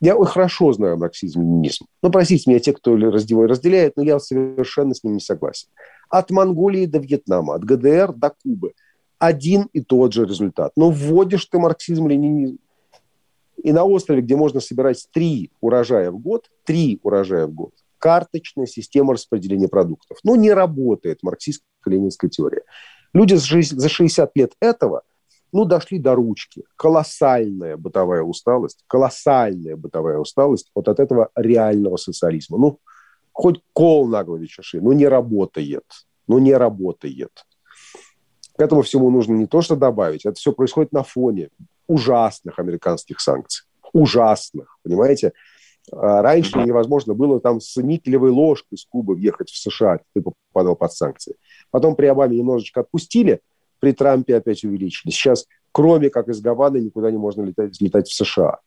Я 0.00 0.16
хорошо 0.24 0.72
знаю 0.72 0.96
марксизм-ленинизм. 0.96 1.86
Ну, 2.02 2.10
простите 2.10 2.50
меня, 2.50 2.58
те, 2.58 2.72
кто 2.72 2.96
разделяет, 2.96 3.96
но 3.96 4.02
я 4.02 4.18
совершенно 4.18 4.94
с 4.94 5.04
ним 5.04 5.14
не 5.14 5.20
согласен. 5.20 5.68
От 6.08 6.30
Монголии 6.32 6.86
до 6.86 6.98
Вьетнама, 6.98 7.54
от 7.54 7.64
ГДР 7.64 8.12
до 8.12 8.30
Кубы. 8.30 8.72
Один 9.20 9.68
и 9.72 9.80
тот 9.80 10.12
же 10.12 10.24
результат. 10.24 10.72
Но 10.74 10.90
вводишь 10.90 11.46
ты 11.46 11.58
марксизм-ленинизм, 11.58 12.58
и 13.56 13.73
на 13.73 13.85
острове, 13.85 14.23
где 14.23 14.37
можно 14.37 14.61
собирать 14.61 15.06
три 15.12 15.50
урожая 15.61 16.11
в 16.11 16.18
год, 16.18 16.50
три 16.64 16.99
урожая 17.02 17.47
в 17.47 17.52
год, 17.52 17.73
карточная 17.99 18.66
система 18.66 19.14
распределения 19.14 19.68
продуктов. 19.68 20.18
Ну, 20.25 20.35
не 20.35 20.52
работает 20.52 21.21
марксистско-ленинская 21.25 22.28
теория. 22.28 22.62
Люди 23.12 23.35
за 23.35 23.88
60 23.88 24.37
лет 24.37 24.52
этого, 24.61 25.02
ну, 25.52 25.64
дошли 25.64 25.99
до 25.99 26.14
ручки. 26.14 26.64
Колоссальная 26.76 27.76
бытовая 27.76 28.23
усталость, 28.23 28.85
колоссальная 28.87 29.76
бытовая 29.76 30.18
усталость 30.18 30.71
вот 30.75 30.88
от 30.88 30.99
этого 30.99 31.28
реального 31.37 31.97
социализма. 31.97 32.59
Ну, 32.59 32.78
хоть 33.32 33.61
кол 33.73 34.09
на 34.09 34.25
голове 34.25 34.47
чеши, 34.47 34.80
ну, 34.80 34.92
не 34.92 35.06
работает. 35.06 35.85
Ну, 36.26 36.38
не 36.38 36.54
работает. 36.54 37.44
К 38.56 38.62
этому 38.62 38.82
всему 38.82 39.11
нужно 39.11 39.35
не 39.35 39.47
то, 39.47 39.61
что 39.62 39.76
добавить, 39.76 40.25
это 40.25 40.35
все 40.35 40.52
происходит 40.52 40.92
на 40.92 41.02
фоне 41.02 41.50
ужасных 41.86 42.58
американских 42.58 43.20
санкций. 43.20 43.66
Ужасных, 43.92 44.78
понимаете? 44.82 45.32
А 45.90 46.22
раньше 46.22 46.58
невозможно 46.58 47.14
было 47.14 47.40
там 47.40 47.60
с 47.60 47.76
никелевой 47.76 48.30
ложкой 48.30 48.78
с 48.78 48.84
Кубы 48.84 49.14
въехать 49.14 49.50
в 49.50 49.56
США, 49.56 49.98
ты 50.14 50.22
попадал 50.22 50.76
под 50.76 50.92
санкции. 50.92 51.36
Потом 51.70 51.96
при 51.96 52.06
Обаме 52.06 52.38
немножечко 52.38 52.80
отпустили, 52.80 53.40
при 53.80 53.92
Трампе 53.92 54.36
опять 54.36 54.64
увеличили. 54.64 55.10
Сейчас, 55.10 55.46
кроме 55.72 56.08
как 56.08 56.28
из 56.28 56.40
Гаваны, 56.40 56.78
никуда 56.78 57.10
не 57.10 57.18
можно 57.18 57.42
летать, 57.42 57.80
летать 57.80 58.08
в 58.08 58.14
США. 58.14 58.58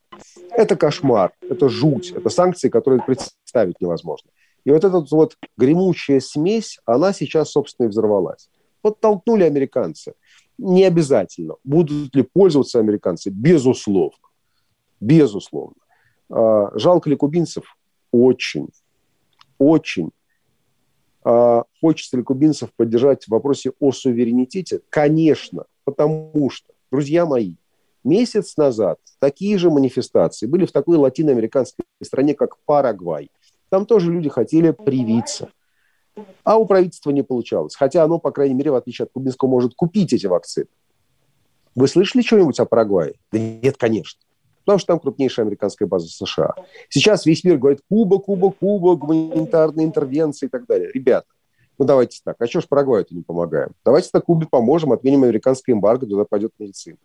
Это 0.52 0.76
кошмар, 0.76 1.32
это 1.42 1.70
жуть, 1.70 2.12
это 2.12 2.30
санкции, 2.30 2.70
которые 2.70 3.02
представить 3.02 3.80
невозможно. 3.80 4.30
И 4.66 4.72
вот 4.72 4.84
эта 4.84 5.06
вот 5.12 5.38
гремучая 5.58 6.20
смесь, 6.20 6.80
она 6.86 7.14
сейчас, 7.14 7.52
собственно, 7.52 7.88
и 7.88 7.90
взорвалась. 7.90 8.50
Вот 8.84 9.00
толкнули 9.00 9.44
американцы– 9.44 10.14
не 10.58 10.84
обязательно. 10.84 11.56
Будут 11.64 12.16
ли 12.16 12.24
пользоваться 12.24 12.80
американцы? 12.80 13.30
Безусловно. 13.30 14.18
Безусловно. 15.00 15.76
А, 16.30 16.72
жалко 16.78 17.10
ли 17.10 17.16
кубинцев? 17.16 17.78
Очень. 18.12 18.70
Очень. 19.58 20.12
А, 21.24 21.64
хочется 21.82 22.18
ли 22.18 22.24
кубинцев 22.24 22.70
поддержать 22.76 23.26
в 23.26 23.30
вопросе 23.30 23.74
о 23.80 23.92
суверенитете? 23.92 24.82
Конечно, 24.90 25.66
потому 25.84 26.50
что, 26.50 26.72
друзья 26.92 27.26
мои, 27.26 27.56
месяц 28.04 28.58
назад 28.58 29.00
такие 29.20 29.58
же 29.58 29.70
манифестации 29.70 30.46
были 30.46 30.66
в 30.66 30.72
такой 30.72 30.98
латиноамериканской 30.98 31.86
стране, 32.04 32.36
как 32.36 32.58
Парагвай. 32.66 33.30
Там 33.70 33.86
тоже 33.86 34.12
люди 34.12 34.30
хотели 34.30 34.72
привиться. 34.72 35.50
А 36.44 36.58
у 36.58 36.66
правительства 36.66 37.12
не 37.12 37.24
получалось. 37.24 37.76
Хотя 37.76 38.04
оно, 38.04 38.20
по 38.20 38.32
крайней 38.32 38.56
мере, 38.56 38.72
в 38.72 38.76
отличие 38.76 39.04
от 39.06 39.12
кубинского, 39.12 39.50
может 39.50 39.76
купить 39.76 40.14
эти 40.14 40.28
вакцины. 40.28 40.68
Вы 41.76 41.88
слышали 41.88 42.22
что-нибудь 42.22 42.60
о 42.60 42.66
Парагвае? 42.66 43.16
Да 43.32 43.40
нет, 43.40 43.76
конечно. 43.78 44.20
Потому 44.64 44.80
что 44.80 44.88
там 44.88 45.00
крупнейшая 45.00 45.46
американская 45.46 45.88
база 45.88 46.08
США. 46.08 46.56
Сейчас 46.90 47.26
весь 47.26 47.44
мир 47.44 47.58
говорит 47.58 47.82
Куба, 47.88 48.20
Куба, 48.20 48.52
Куба, 48.52 48.96
гуманитарные 48.96 49.86
интервенции 49.86 50.48
и 50.48 50.50
так 50.50 50.66
далее. 50.66 50.90
Ребята, 50.92 51.28
ну 51.78 51.86
давайте 51.86 52.20
так. 52.24 52.38
А 52.40 52.48
что 52.48 52.62
ж 52.62 52.68
Парагваю-то 52.68 53.14
не 53.14 53.22
помогаем? 53.22 53.74
Давайте 53.84 54.10
так 54.12 54.26
Кубе 54.26 54.48
поможем, 54.50 54.94
отменим 54.94 55.24
американское 55.24 55.76
эмбарго, 55.76 56.08
туда 56.08 56.26
пойдет 56.26 56.54
медицина. 56.58 56.98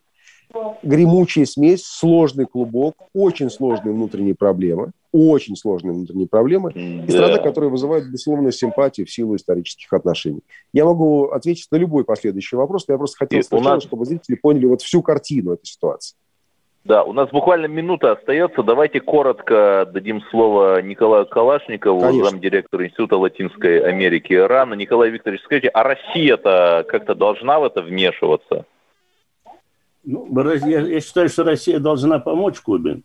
Гремучая 0.83 1.45
смесь, 1.45 1.85
сложный 1.85 2.45
клубок, 2.45 2.95
очень 3.13 3.49
сложные 3.49 3.93
внутренние 3.93 4.35
проблемы, 4.35 4.91
очень 5.11 5.55
сложные 5.55 5.93
внутренние 5.93 6.27
проблемы, 6.27 6.71
и 6.73 7.09
страна, 7.09 7.37
которая 7.37 7.69
вызывает 7.69 8.05
безусловную 8.05 8.51
симпатию 8.51 9.05
в 9.05 9.11
силу 9.11 9.35
исторических 9.35 9.91
отношений. 9.93 10.41
Я 10.73 10.85
могу 10.85 11.29
ответить 11.29 11.67
на 11.71 11.77
любой 11.77 12.03
последующий 12.03 12.57
вопрос, 12.57 12.87
но 12.87 12.93
я 12.93 12.97
просто 12.97 13.17
хотел 13.17 13.43
сначала, 13.43 13.75
нас... 13.75 13.83
чтобы 13.83 14.05
зрители 14.05 14.35
поняли 14.35 14.65
вот 14.65 14.81
всю 14.81 15.01
картину 15.01 15.53
этой 15.53 15.65
ситуации. 15.65 16.15
Да, 16.83 17.03
у 17.03 17.13
нас 17.13 17.29
буквально 17.29 17.67
минута 17.67 18.13
остается. 18.13 18.63
Давайте 18.63 19.01
коротко 19.01 19.87
дадим 19.93 20.21
слово 20.31 20.81
Николаю 20.81 21.27
Калашникову, 21.27 22.01
Конечно. 22.01 22.31
замдиректора 22.31 22.85
Института 22.85 23.17
Латинской 23.17 23.79
Америки 23.81 24.33
Ирана. 24.33 24.73
Николай 24.73 25.11
Викторович, 25.11 25.43
скажите, 25.43 25.67
а 25.67 25.83
Россия-то 25.83 26.83
как-то 26.87 27.13
должна 27.13 27.59
в 27.59 27.65
это 27.65 27.83
вмешиваться? 27.83 28.65
Ну, 30.03 30.27
я, 30.65 30.79
я 30.79 31.01
считаю, 31.01 31.29
что 31.29 31.43
Россия 31.43 31.79
должна 31.79 32.17
помочь 32.17 32.59
Кубе 32.59 33.01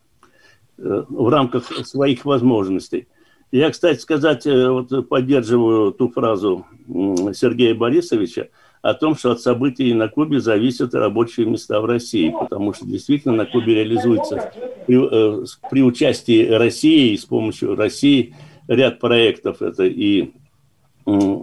в 0.78 1.28
рамках 1.28 1.64
своих 1.86 2.24
возможностей. 2.24 3.08
Я, 3.52 3.70
кстати 3.70 4.00
сказать, 4.00 4.46
э, 4.46 4.68
вот 4.68 5.08
поддерживаю 5.08 5.92
ту 5.92 6.08
фразу 6.08 6.66
Сергея 7.32 7.74
Борисовича– 7.74 8.48
о 8.86 8.94
том, 8.94 9.16
что 9.16 9.32
от 9.32 9.40
событий 9.40 9.92
на 9.94 10.06
Кубе 10.06 10.38
зависят 10.38 10.94
рабочие 10.94 11.44
места 11.44 11.80
в 11.80 11.86
России, 11.86 12.32
потому 12.38 12.72
что 12.72 12.86
действительно 12.86 13.34
на 13.34 13.44
Кубе 13.44 13.74
реализуется 13.74 14.52
при, 14.86 15.42
э, 15.42 15.44
при 15.68 15.82
участии 15.82 16.48
России 16.48 17.12
и 17.12 17.16
с 17.16 17.24
помощью 17.24 17.74
России 17.74 18.36
ряд 18.68 19.00
проектов. 19.00 19.60
Это 19.60 19.84
и 19.84 20.30
Э, 21.06 21.12
э, 21.12 21.36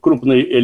крупные 0.00 0.42
э, 0.42 0.58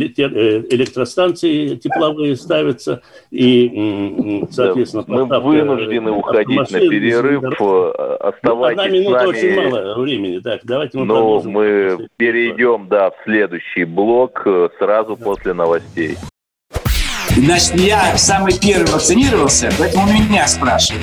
электростанции 0.71 1.77
тепловые 1.77 2.37
ставятся, 2.37 3.03
и, 3.31 4.45
соответственно, 4.51 5.05
Мы 5.07 5.41
вынуждены 5.41 6.11
уходить 6.13 6.71
на 6.71 6.79
перерыв, 6.79 7.45
оставайтесь 8.21 8.81
Одна 8.81 8.89
минута 8.89 9.21
с 9.21 9.25
нами. 9.25 9.29
очень 9.29 9.55
мало 9.57 10.01
времени, 10.01 10.39
так, 10.39 10.61
давайте 10.65 10.99
мы 10.99 11.05
Ну, 11.07 11.43
мы 11.43 12.09
перейдем, 12.17 12.89
да, 12.89 13.11
в 13.11 13.15
следующий 13.25 13.85
блок 13.85 14.47
сразу 14.79 15.17
да. 15.17 15.25
после 15.25 15.53
новостей. 15.53 16.17
Значит, 17.37 17.75
я 17.77 18.17
самый 18.17 18.59
первый 18.59 18.93
вакцинировался, 18.93 19.71
поэтому 19.79 20.07
меня 20.13 20.47
спрашивают. 20.47 21.03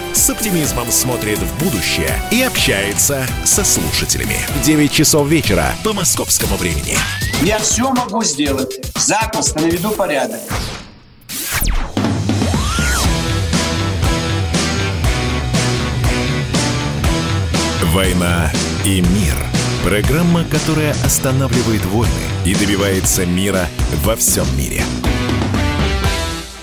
с 0.17 0.29
оптимизмом 0.29 0.91
смотрит 0.91 1.39
в 1.39 1.63
будущее 1.63 2.21
и 2.31 2.41
общается 2.41 3.25
со 3.45 3.63
слушателями. 3.63 4.37
9 4.63 4.91
часов 4.91 5.27
вечера 5.27 5.73
по 5.83 5.93
московскому 5.93 6.55
времени. 6.57 6.97
Я 7.41 7.59
все 7.59 7.91
могу 7.91 8.23
сделать. 8.23 8.79
Запросто 8.95 9.61
наведу 9.61 9.91
порядок. 9.91 10.39
«Война 17.93 18.51
и 18.85 19.01
мир»– 19.01 19.35
программа, 19.83 20.45
которая 20.45 20.95
останавливает 21.03 21.83
войны 21.85 22.13
и 22.45 22.55
добивается 22.55 23.25
мира 23.25 23.67
во 24.03 24.15
всем 24.15 24.45
мире– 24.57 24.83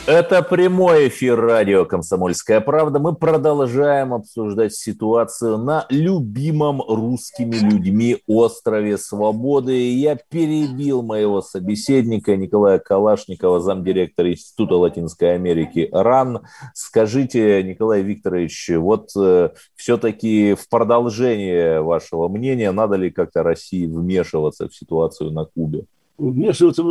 это 0.08 0.42
прямой 0.42 1.08
эфир 1.08 1.38
радио 1.38 1.84
«Комсомольская 1.84 2.62
правда». 2.62 2.98
Мы 2.98 3.14
продолжаем 3.14 4.14
обсуждать 4.14 4.72
ситуацию 4.72 5.58
на 5.58 5.84
любимом 5.90 6.80
русскими 6.80 7.56
людьми 7.56 8.16
острове 8.26 8.96
Свободы. 8.96 9.76
И 9.78 9.98
я 9.98 10.16
перебил 10.16 11.02
моего 11.02 11.42
собеседника 11.42 12.36
Николая 12.36 12.78
Калашникова, 12.78 13.60
замдиректора 13.60 14.32
Института 14.32 14.76
Латинской 14.76 15.34
Америки 15.34 15.90
РАН. 15.92 16.40
Скажите, 16.72 17.62
Николай 17.62 18.00
Викторович, 18.00 18.70
вот 18.78 19.10
э, 19.14 19.50
все-таки 19.74 20.54
в 20.54 20.70
продолжение 20.70 21.82
вашего 21.82 22.28
мнения, 22.28 22.72
надо 22.72 22.96
ли 22.96 23.10
как-то 23.10 23.42
России 23.42 23.86
вмешиваться 23.86 24.70
в 24.70 24.74
ситуацию 24.74 25.32
на 25.32 25.44
Кубе? 25.44 25.84
Вмешиваться 26.18 26.82
э, 26.82 26.84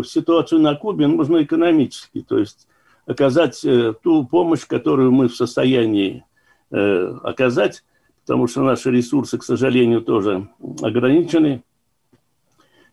в 0.00 0.04
ситуацию 0.04 0.60
на 0.60 0.74
Кубе 0.74 1.06
можно 1.06 1.42
экономически, 1.42 2.24
то 2.26 2.38
есть 2.38 2.66
оказать 3.04 3.62
э, 3.64 3.94
ту 4.02 4.24
помощь, 4.26 4.66
которую 4.66 5.12
мы 5.12 5.28
в 5.28 5.36
состоянии 5.36 6.24
э, 6.70 7.14
оказать, 7.22 7.84
потому 8.22 8.48
что 8.48 8.62
наши 8.62 8.90
ресурсы, 8.90 9.38
к 9.38 9.44
сожалению, 9.44 10.00
тоже 10.00 10.48
ограничены. 10.82 11.62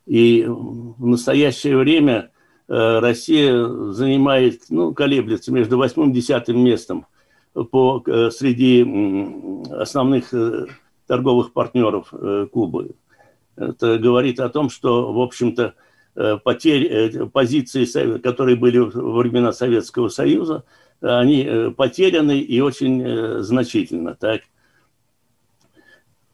И 0.06 0.46
в 0.46 1.08
настоящее 1.08 1.78
время 1.78 2.30
Россия 2.68 3.66
занимает, 3.92 4.64
ну, 4.70 4.94
колеблется 4.94 5.54
между 5.54 5.78
восьмым 5.78 6.12
и 6.12 6.14
десятым 6.14 6.62
местом 6.62 7.06
по, 7.54 8.04
среди 8.32 8.86
основных 9.72 10.34
торговых 11.08 11.54
партнеров 11.54 12.14
Кубы. 12.52 12.96
Это 13.56 13.98
говорит 13.98 14.40
о 14.40 14.50
том, 14.50 14.70
что, 14.70 15.14
в 15.14 15.22
общем-то, 15.22 15.76
э, 16.16 16.38
потери, 16.38 16.88
э, 16.88 17.26
позиции, 17.28 18.18
которые 18.18 18.56
были 18.56 18.78
во 18.80 19.20
времена 19.20 19.52
Советского 19.52 20.10
Союза, 20.10 20.64
они 21.02 21.44
э, 21.44 21.72
потеряны 21.72 22.40
и 22.40 22.62
очень 22.62 23.42
значительно. 23.44 24.16
Так? 24.16 24.42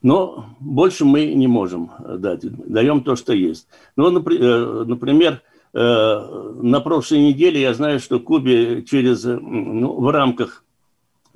Но 0.02 0.46
больше 0.60 1.04
мы 1.04 1.34
не 1.34 1.48
можем 1.48 1.92
дать. 2.00 2.42
Даем 2.42 3.04
то, 3.04 3.16
что 3.16 3.34
есть. 3.34 3.68
Ну, 3.98 4.10
например, 4.12 5.42
на 5.74 6.80
прошлой 6.80 7.20
неделе 7.20 7.62
я 7.62 7.74
знаю, 7.74 8.00
что 8.00 8.20
Кубе 8.20 8.84
через, 8.84 9.26
ну, 9.26 10.00
в 10.00 10.10
рамках 10.10 10.64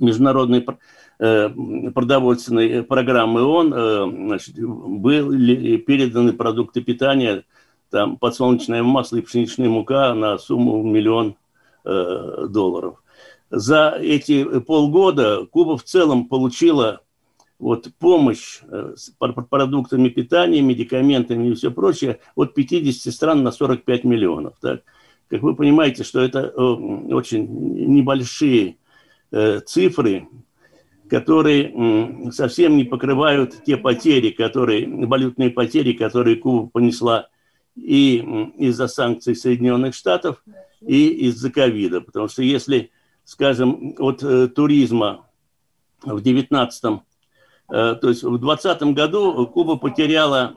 международной 0.04 0.64
Э, 1.20 1.50
продовольственной 1.94 2.84
программы 2.84 3.44
ООН 3.44 3.74
э, 3.74 4.12
значит, 4.12 4.56
были 4.58 5.78
переданы 5.78 6.34
продукты 6.34 6.82
питания, 6.82 7.46
там 7.92 8.18
подсолнечное 8.18 8.82
масло 8.82 9.18
и 9.18 9.22
пшеничная 9.22 9.70
мука 9.70 10.14
на 10.16 10.40
сумму 10.40 10.82
миллион 10.84 11.36
э, 11.86 12.48
долларов. 12.50 13.04
За 13.52 13.92
эти 13.92 14.60
полгода 14.62 15.46
Куба 15.46 15.78
в 15.78 15.84
целом 15.84 16.28
получила 16.28 17.02
вот 17.60 17.88
помощь 18.00 18.62
с 18.96 19.12
продуктами 19.50 20.10
питания, 20.10 20.62
медикаментами 20.62 21.48
и 21.48 21.54
все 21.54 21.70
прочее 21.70 22.20
от 22.36 22.56
50 22.56 23.14
стран 23.14 23.44
на 23.44 23.52
45 23.52 24.04
миллионов. 24.04 24.56
Так? 24.60 24.82
Как 25.30 25.44
вы 25.44 25.56
понимаете, 25.56 26.04
что 26.04 26.20
это 26.20 26.50
очень 26.50 27.48
небольшие 27.94 28.78
цифры, 29.66 30.28
которые 31.10 32.32
совсем 32.32 32.78
не 32.78 32.84
покрывают 32.84 33.64
те 33.66 33.78
потери, 33.78 34.30
которые, 34.30 34.88
валютные 35.08 35.50
потери, 35.50 35.94
которые 35.94 36.36
Куба 36.36 36.70
понесла 36.70 37.28
и 37.76 38.18
из-за 38.58 38.88
санкций 38.88 39.36
Соединенных 39.36 39.96
Штатов, 39.96 40.44
и 40.82 41.08
из-за 41.28 41.52
ковида. 41.52 42.02
Потому 42.02 42.28
что 42.28 42.44
если, 42.44 42.92
скажем, 43.24 43.96
от 43.98 44.22
э, 44.22 44.48
туризма 44.50 45.28
в 46.04 46.22
2019 46.22 46.82
То 47.70 48.10
есть 48.10 48.24
в 48.24 48.38
2020 48.38 48.84
году 48.94 49.48
Куба 49.48 49.78
потеряла 49.78 50.56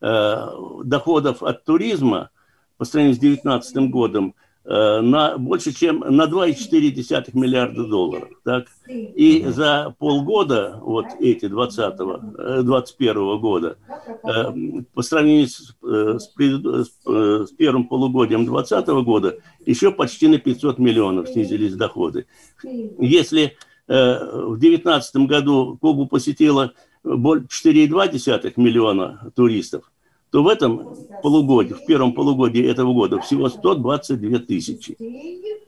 доходов 0.00 1.42
от 1.42 1.64
туризма 1.64 2.30
по 2.76 2.84
сравнению 2.84 3.16
с 3.16 3.18
2019 3.18 3.90
годом 3.90 4.34
Э, 4.34 4.45
на 4.68 5.38
больше, 5.38 5.72
чем 5.72 6.00
на 6.00 6.24
2,4 6.24 7.30
миллиарда 7.34 7.84
долларов. 7.84 8.30
Так? 8.44 8.66
И 8.88 9.44
за 9.46 9.94
полгода, 9.98 10.78
вот 10.82 11.06
эти 11.20 11.46
20 11.46 12.64
21 12.64 13.16
э, 13.16 13.38
года, 13.38 13.78
э, 14.24 14.82
по 14.92 15.02
сравнению 15.02 15.46
с, 15.46 15.76
с, 15.82 16.32
с 16.34 17.50
первым 17.52 17.86
полугодием 17.86 18.44
2020 18.44 18.88
года, 19.04 19.38
еще 19.64 19.92
почти 19.92 20.26
на 20.26 20.38
500 20.38 20.78
миллионов 20.78 21.28
снизились 21.28 21.74
доходы. 21.74 22.26
Если 22.64 23.56
в 23.88 24.56
2019 24.58 25.16
году 25.28 25.78
Кубу 25.80 26.06
посетило 26.06 26.72
4,2 27.04 28.52
миллиона 28.56 29.30
туристов, 29.36 29.92
то 30.36 30.42
в 30.42 30.48
этом 30.48 30.94
полугодии, 31.22 31.72
в 31.72 31.86
первом 31.86 32.12
полугодии 32.12 32.62
этого 32.62 32.92
года 32.92 33.20
всего 33.20 33.48
122 33.48 34.40
тысячи. 34.40 34.94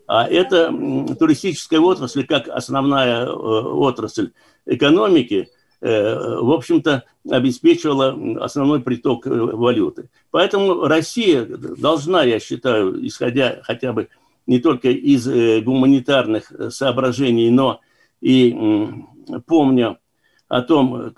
А 0.07 0.29
это 0.29 0.71
туристическая 1.19 1.81
отрасль, 1.81 2.27
как 2.27 2.49
основная 2.49 3.25
э, 3.25 3.31
отрасль 3.31 4.33
экономики, 4.67 5.49
э, 5.81 6.15
в 6.43 6.53
общем-то, 6.53 7.05
обеспечивала 7.31 8.45
основной 8.45 8.83
приток 8.83 9.27
э, 9.27 9.31
валюты. 9.31 10.11
Поэтому 10.31 10.83
Россия 10.83 11.47
должна, 11.47 12.25
я 12.25 12.39
считаю, 12.39 13.07
исходя 13.07 13.61
хотя 13.63 13.95
бы 13.95 14.09
не 14.47 14.59
только 14.59 14.91
из 14.91 15.27
гуманитарных 15.65 16.53
соображений, 16.69 17.49
но 17.49 17.81
и 18.21 18.55
помня 19.47 19.97
о 20.47 20.61
том, 20.61 21.15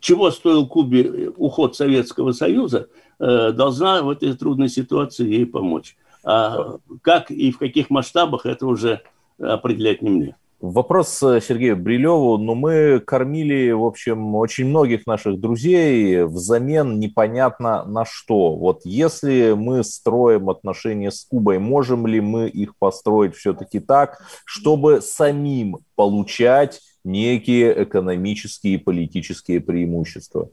чего 0.00 0.30
стоил 0.30 0.66
Кубе 0.66 1.30
уход 1.36 1.76
Советского 1.76 2.32
Союза, 2.32 2.88
э, 3.18 3.52
должна 3.52 4.02
в 4.02 4.10
этой 4.10 4.34
трудной 4.34 4.68
ситуации 4.68 5.26
ей 5.26 5.46
помочь. 5.46 5.96
А 6.24 6.78
как 7.02 7.30
и 7.30 7.50
в 7.50 7.58
каких 7.58 7.90
масштабах, 7.90 8.46
это 8.46 8.66
уже 8.66 9.02
определять 9.38 10.02
не 10.02 10.10
мне. 10.10 10.36
Вопрос 10.62 11.20
э, 11.24 11.40
Сергею 11.40 11.76
Брилеву. 11.76 12.38
Ну, 12.38 12.54
мы 12.54 13.00
кормили, 13.00 13.72
в 13.72 13.84
общем, 13.84 14.36
очень 14.36 14.66
многих 14.66 15.08
наших 15.08 15.40
друзей 15.40 16.22
взамен 16.22 17.00
непонятно 17.00 17.84
на 17.84 18.04
что. 18.04 18.54
Вот 18.54 18.82
если 18.84 19.54
мы 19.54 19.82
строим 19.82 20.48
отношения 20.48 21.10
с 21.10 21.24
Кубой, 21.24 21.58
можем 21.58 22.06
ли 22.06 22.20
мы 22.20 22.46
их 22.46 22.76
построить 22.78 23.34
все-таки 23.34 23.80
так, 23.80 24.22
чтобы 24.44 25.00
самим 25.00 25.78
получать 25.96 26.80
некие 27.04 27.84
экономические 27.84 28.74
и 28.74 28.78
политические 28.78 29.60
преимущества? 29.60 30.50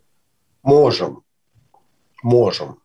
Можем. 0.63 1.23
Можем. 2.23 2.79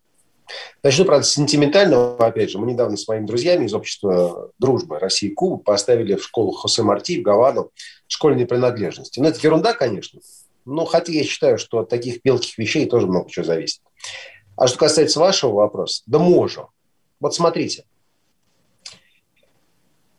Начну, 0.83 1.05
правда, 1.05 1.25
с 1.25 1.33
сентиментального, 1.33 2.25
опять 2.25 2.51
же. 2.51 2.59
Мы 2.59 2.71
недавно 2.71 2.97
с 2.97 3.09
моими 3.09 3.27
друзьями 3.27 3.65
из 3.65 3.75
общества 3.75 4.51
дружбы 4.59 4.99
России 4.99 5.31
и 5.31 5.35
Кубы 5.35 5.63
поставили 5.63 6.15
в 6.15 6.23
школу 6.23 6.53
Хосе 6.53 6.83
Марти 6.83 7.19
в 7.19 7.23
Гавану 7.23 7.71
школьные 8.07 8.47
принадлежности. 8.47 9.21
Ну, 9.21 9.29
это 9.29 9.41
ерунда, 9.43 9.73
конечно. 9.73 10.21
Но 10.67 10.85
хотя 10.85 11.13
я 11.13 11.25
считаю, 11.25 11.59
что 11.59 11.81
от 11.81 11.89
таких 11.89 12.25
мелких 12.25 12.57
вещей 12.59 12.87
тоже 12.87 13.07
много 13.07 13.31
чего 13.31 13.45
зависит. 13.45 13.81
А 14.57 14.69
что 14.69 14.79
касается 14.79 15.19
вашего 15.19 15.53
вопроса, 15.53 16.03
да 16.07 16.19
можем. 16.19 16.67
Вот 17.21 17.35
смотрите 17.35 17.85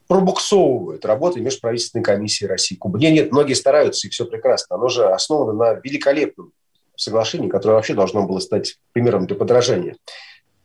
пробуксовывает 0.08 1.06
работа 1.06 1.40
межправительственной 1.40 2.04
комиссии 2.04 2.46
России 2.46 2.76
Куба. 2.76 3.00
Нет, 3.00 3.14
нет, 3.14 3.32
многие 3.32 3.54
стараются, 3.54 4.08
и 4.08 4.12
все 4.12 4.26
прекрасно. 4.26 4.76
Оно 4.76 4.88
же 4.88 5.06
основано 5.06 5.54
на 5.54 5.74
великолепном 5.74 6.52
соглашении, 6.96 7.50
которое 7.50 7.74
вообще 7.74 7.94
должно 7.94 8.26
было 8.26 8.40
стать 8.40 8.78
примером 8.94 9.28
для 9.28 9.36
подражания 9.36 9.98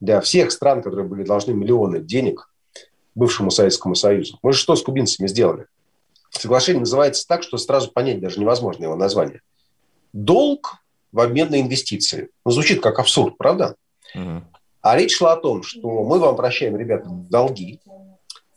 для 0.00 0.20
всех 0.20 0.50
стран, 0.50 0.82
которые 0.82 1.06
были 1.06 1.22
должны 1.22 1.52
миллионы 1.52 2.00
денег 2.00 2.50
бывшему 3.14 3.50
Советскому 3.50 3.94
Союзу. 3.94 4.38
Мы 4.42 4.52
же 4.52 4.58
что 4.58 4.74
с 4.74 4.82
кубинцами 4.82 5.28
сделали? 5.28 5.66
Соглашение 6.30 6.80
называется 6.80 7.26
так, 7.26 7.42
что 7.42 7.58
сразу 7.58 7.90
понять 7.90 8.20
даже 8.20 8.40
невозможно 8.40 8.84
его 8.84 8.96
название. 8.96 9.42
Долг 10.12 10.76
в 11.12 11.20
обмен 11.20 11.50
на 11.50 11.60
инвестиции. 11.60 12.30
Ну, 12.44 12.52
звучит 12.52 12.80
как 12.80 12.98
абсурд, 12.98 13.36
правда? 13.36 13.74
Угу. 14.14 14.44
А 14.82 14.96
речь 14.96 15.16
шла 15.16 15.34
о 15.34 15.36
том, 15.36 15.62
что 15.62 16.04
мы 16.04 16.18
вам 16.18 16.36
прощаем, 16.36 16.76
ребята, 16.76 17.08
долги, 17.10 17.80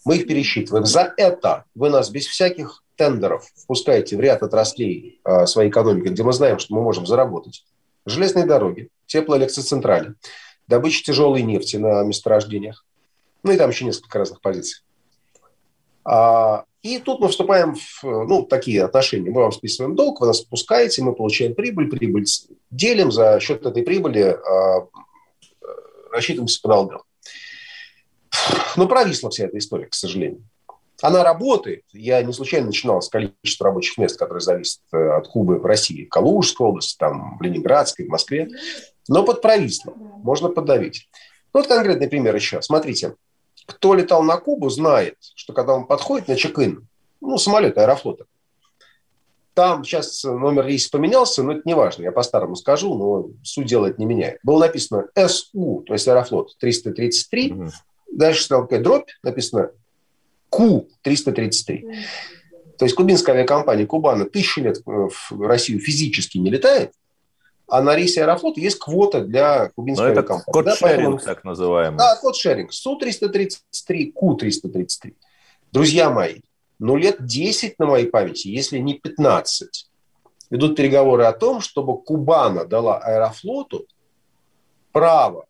мы 0.05 0.17
их 0.17 0.27
пересчитываем. 0.27 0.85
За 0.85 1.13
это 1.17 1.65
вы 1.75 1.89
нас 1.89 2.09
без 2.09 2.27
всяких 2.27 2.83
тендеров 2.95 3.47
впускаете 3.55 4.17
в 4.17 4.19
ряд 4.19 4.43
отраслей 4.43 5.19
э, 5.23 5.45
своей 5.45 5.69
экономики, 5.69 6.09
где 6.09 6.23
мы 6.23 6.33
знаем, 6.33 6.59
что 6.59 6.75
мы 6.75 6.81
можем 6.81 7.05
заработать. 7.05 7.65
Железные 8.05 8.45
дороги, 8.45 8.89
теплоэлектроцентрали, 9.07 10.15
добыча 10.67 11.03
тяжелой 11.03 11.41
нефти 11.41 11.77
на 11.77 12.03
месторождениях. 12.03 12.85
Ну 13.43 13.51
и 13.51 13.57
там 13.57 13.69
еще 13.69 13.85
несколько 13.85 14.19
разных 14.19 14.41
позиций. 14.41 14.83
А, 16.05 16.65
и 16.81 16.99
тут 16.99 17.21
мы 17.21 17.29
вступаем 17.29 17.75
в 17.75 18.03
ну, 18.03 18.43
такие 18.43 18.83
отношения. 18.83 19.31
Мы 19.31 19.41
вам 19.41 19.51
списываем 19.51 19.95
долг, 19.95 20.19
вы 20.19 20.27
нас 20.27 20.41
отпускаете, 20.41 21.01
мы 21.01 21.13
получаем 21.13 21.55
прибыль, 21.55 21.89
прибыль 21.89 22.25
делим, 22.71 23.11
за 23.11 23.39
счет 23.39 23.65
этой 23.65 23.83
прибыли 23.83 24.37
а, 24.37 24.87
рассчитываемся 26.11 26.61
по 26.61 26.69
долгам. 26.69 27.01
Но 28.75 28.87
провисла 28.87 29.29
вся 29.29 29.45
эта 29.45 29.57
история, 29.57 29.87
к 29.87 29.93
сожалению. 29.93 30.43
Она 31.01 31.23
работает. 31.23 31.83
Я 31.91 32.21
не 32.23 32.31
случайно 32.31 32.67
начинал 32.67 33.01
с 33.01 33.09
количества 33.09 33.67
рабочих 33.67 33.97
мест, 33.97 34.17
которые 34.17 34.41
зависят 34.41 34.81
э, 34.93 34.97
от 34.97 35.27
Кубы 35.27 35.57
в 35.57 35.65
России. 35.65 36.05
В 36.05 36.09
Калужской 36.09 36.67
области, 36.67 36.97
там, 36.97 37.37
в 37.37 37.41
Ленинградской, 37.41 38.05
в 38.05 38.09
Москве. 38.09 38.47
Но 39.09 39.23
под 39.23 39.41
провислом. 39.41 39.95
Можно 40.23 40.49
подавить. 40.49 41.09
Ну, 41.53 41.59
вот 41.59 41.67
конкретный 41.67 42.07
пример 42.07 42.35
еще. 42.35 42.61
Смотрите. 42.61 43.15
Кто 43.65 43.93
летал 43.93 44.23
на 44.23 44.37
Кубу, 44.37 44.69
знает, 44.69 45.15
что 45.35 45.53
когда 45.53 45.73
он 45.73 45.87
подходит 45.87 46.27
на 46.27 46.35
чек-ин, 46.35 46.87
ну, 47.21 47.37
самолет 47.37 47.77
Аэрофлота, 47.77 48.25
там 49.53 49.83
сейчас 49.83 50.23
номер 50.23 50.65
рейса 50.65 50.89
поменялся, 50.89 51.43
но 51.43 51.53
это 51.53 51.61
не 51.65 51.75
важно, 51.75 52.03
я 52.03 52.11
по-старому 52.11 52.55
скажу, 52.55 52.97
но 52.97 53.29
суть 53.43 53.67
дела 53.67 53.87
это 53.87 53.99
не 53.99 54.05
меняет. 54.05 54.39
Было 54.43 54.65
написано 54.65 55.07
СУ, 55.15 55.83
то 55.85 55.93
есть 55.93 56.07
Аэрофлот 56.07 56.57
333, 56.57 57.51
угу. 57.51 57.71
Дальше 58.15 58.43
стал 58.43 58.63
какая 58.63 58.81
дробь, 58.81 59.09
написано 59.23 59.71
Q333. 60.51 61.95
То 62.77 62.85
есть 62.85 62.95
кубинская 62.95 63.35
авиакомпания 63.35 63.85
Кубана 63.85 64.25
тысячи 64.25 64.59
лет 64.59 64.77
в 64.85 65.41
Россию 65.41 65.79
физически 65.79 66.37
не 66.37 66.49
летает, 66.49 66.93
а 67.67 67.81
на 67.81 67.95
рейсе 67.95 68.21
Аэрофлота 68.21 68.59
есть 68.59 68.77
квота 68.77 69.21
для 69.21 69.69
кубинской 69.75 70.07
Но 70.07 70.11
авиакомпании. 70.11 70.43
Это 70.43 70.51
код-шеринг, 70.51 71.19
да, 71.19 71.25
так 71.25 71.43
называемый. 71.43 71.97
Да, 71.97 72.15
код-шеринг. 72.17 72.73
Су-333, 72.73 74.11
Q-333. 74.13 75.15
Друзья 75.71 76.09
мои, 76.09 76.41
ну 76.77 76.95
лет 76.97 77.25
10 77.25 77.79
на 77.79 77.85
моей 77.85 78.07
памяти, 78.07 78.47
если 78.47 78.77
не 78.79 78.95
15, 78.99 79.89
ведут 80.49 80.75
переговоры 80.75 81.23
о 81.23 81.31
том, 81.31 81.61
чтобы 81.61 82.01
Кубана 82.01 82.65
дала 82.65 82.99
Аэрофлоту 82.99 83.87
право 84.91 85.45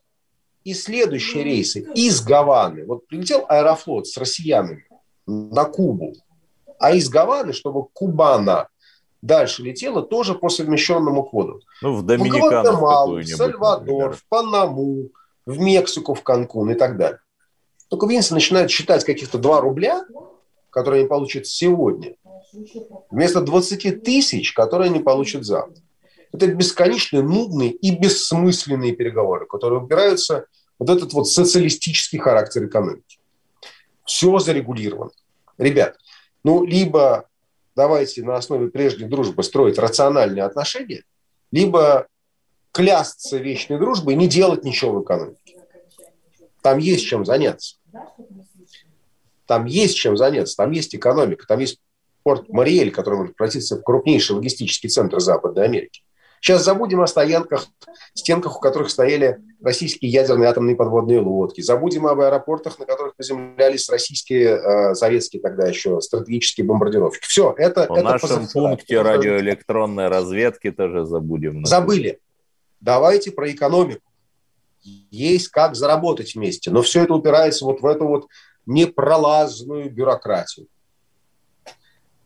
и 0.63 0.73
следующие 0.73 1.43
рейсы 1.43 1.88
из 1.95 2.23
Гаваны. 2.23 2.86
Вот 2.86 3.08
прилетел 3.08 3.45
Аэрофлот 3.47 4.08
с 4.08 4.17
россиянами 4.17 4.86
на 5.26 5.65
Кубу, 5.65 6.13
а 6.80 6.93
из 6.93 7.10
Гаваны, 7.10 7.54
чтобы 7.54 7.88
Кубана 7.93 8.67
дальше 9.21 9.63
летела 9.63 10.02
тоже 10.02 10.36
по 10.36 10.49
совмещенному 10.49 11.23
коду. 11.23 11.62
Ну, 11.82 11.95
в 11.95 12.04
Доминикану 12.04 12.71
в 12.71 13.26
Сальвадор, 13.26 13.80
например. 13.80 14.13
в 14.13 14.26
Панаму, 14.28 15.10
в 15.45 15.60
Мексику, 15.60 16.13
в 16.13 16.23
Канкун 16.23 16.71
и 16.71 16.76
так 16.76 16.97
далее. 16.97 17.19
Но 17.89 17.97
кубинцы 17.97 18.34
начинают 18.34 18.71
считать 18.71 19.04
каких-то 19.04 19.38
2 19.38 19.62
рубля, 19.62 20.04
которые 20.69 21.02
они 21.02 21.10
получат 21.10 21.45
сегодня, 21.45 22.15
вместо 23.12 23.41
20 23.41 24.04
тысяч, 24.04 24.54
которые 24.54 24.89
они 24.89 24.99
получат 24.99 25.45
завтра. 25.45 25.83
Это 26.34 26.48
бесконечные, 26.48 27.22
нудные 27.22 27.72
и 27.72 27.96
бессмысленные 27.96 28.96
переговоры, 28.96 29.46
которые 29.46 29.82
упираются 29.82 30.48
вот 30.80 30.89
этот 30.89 31.13
вот 31.13 31.30
социалистический 31.30 32.17
характер 32.17 32.65
экономики. 32.65 33.19
Все 34.04 34.39
зарегулировано. 34.39 35.12
Ребят, 35.58 35.98
ну, 36.43 36.65
либо 36.65 37.30
давайте 37.76 38.24
на 38.24 38.36
основе 38.36 38.69
прежней 38.69 39.08
дружбы 39.08 39.43
строить 39.43 39.78
рациональные 39.78 40.43
отношения, 40.43 41.04
либо 41.52 42.08
клясться 42.72 43.38
вечной 43.38 43.78
дружбой 43.80 44.15
и 44.15 44.17
не 44.17 44.28
делать 44.28 44.63
ничего 44.63 45.00
в 45.00 45.04
экономике. 45.04 45.60
Там 46.62 46.80
есть 46.80 47.06
чем 47.06 47.26
заняться. 47.26 47.76
Там 49.46 49.65
есть 49.65 49.98
чем 49.98 50.17
заняться, 50.17 50.56
там 50.56 50.72
есть 50.72 50.96
экономика, 50.96 51.46
там 51.46 51.60
есть 51.60 51.80
порт 52.24 52.50
Мариэль, 52.50 52.91
который 52.91 53.19
может 53.19 53.36
превратиться 53.36 53.78
в 53.78 53.84
крупнейший 53.84 54.36
логистический 54.38 54.89
центр 54.89 55.19
Западной 55.19 55.65
Америки. 55.65 56.02
Сейчас 56.43 56.65
забудем 56.65 56.99
о 56.99 57.08
стоянках, 57.08 57.67
стенках, 58.13 58.58
у 58.58 58.60
которых 58.60 58.89
стояли 58.89 59.39
российские 59.62 60.12
ядерные 60.12 60.49
атомные 60.49 60.75
подводные 60.75 61.21
лодки. 61.21 61.62
Забудем 61.62 62.06
об 62.06 62.19
аэропортах, 62.19 62.79
на 62.79 62.86
которых 62.86 63.15
приземлялись 63.15 63.89
российские, 63.89 64.58
э, 64.58 64.93
советские 64.93 65.41
тогда 65.41 65.65
еще 65.65 66.01
стратегические 66.01 66.65
бомбардировщики. 66.67 67.25
Все, 67.25 67.56
это... 67.58 67.88
В 67.88 67.93
это 67.93 68.03
нашем 68.03 68.47
пункте 68.49 69.01
радиоэлектронной 69.01 70.10
разведки 70.10 70.69
тоже 70.69 71.06
забудем. 71.06 71.65
Забыли. 71.65 72.19
Давайте 72.82 73.32
про 73.32 73.49
экономику. 73.49 74.03
Есть 74.82 75.47
как 75.47 75.75
заработать 75.75 76.36
вместе. 76.36 76.71
Но 76.71 76.82
все 76.82 77.03
это 77.03 77.13
упирается 77.13 77.63
вот 77.63 77.79
в 77.79 77.86
эту 77.86 78.06
вот 78.06 78.27
непролазную 78.65 79.89
бюрократию. 79.89 80.67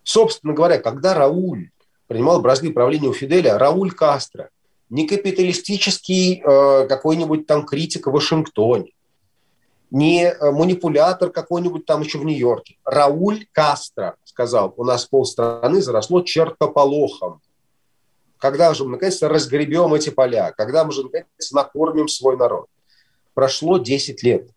Собственно 0.01 0.53
говоря, 0.53 0.80
когда 0.80 1.13
Рауль 1.13 1.69
принимал 2.08 2.41
бразды 2.41 2.72
правления 2.72 3.10
у 3.10 3.13
Фиделя, 3.13 3.58
Рауль 3.58 3.91
Кастро, 3.91 4.50
не 4.89 5.08
капиталистический 5.08 6.41
э, 6.41 6.88
какой-нибудь 6.88 7.46
там 7.46 7.65
критик 7.65 8.08
в 8.08 8.12
Вашингтоне, 8.12 8.93
не 9.91 10.26
э, 10.26 10.52
манипулятор 10.52 11.30
какой-нибудь 11.30 11.86
там 11.86 12.02
еще 12.02 12.17
в 12.17 12.26
Нью-Йорке. 12.26 12.78
Рауль 12.86 13.46
Кастро 13.52 14.15
сказал, 14.24 14.74
у 14.78 14.84
нас 14.84 15.06
полстраны 15.06 15.82
заросло 15.82 16.22
чертополохом. 16.22 17.41
Когда 18.38 18.74
же 18.74 18.86
мы, 18.86 18.91
наконец, 18.91 19.22
разгребем 19.22 19.93
эти 19.93 20.10
поля? 20.10 20.52
Когда 20.56 20.86
мы 20.86 20.91
же, 20.91 21.04
наконец, 21.04 21.52
накормим 21.52 22.08
свой 22.08 22.38
народ? 22.38 22.67
Прошло 23.34 23.78
10 23.78 24.24
лет. 24.24 24.50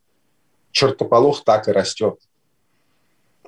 Чертополох 0.71 1.45
так 1.45 1.67
и 1.69 1.73
растет. 1.73 2.21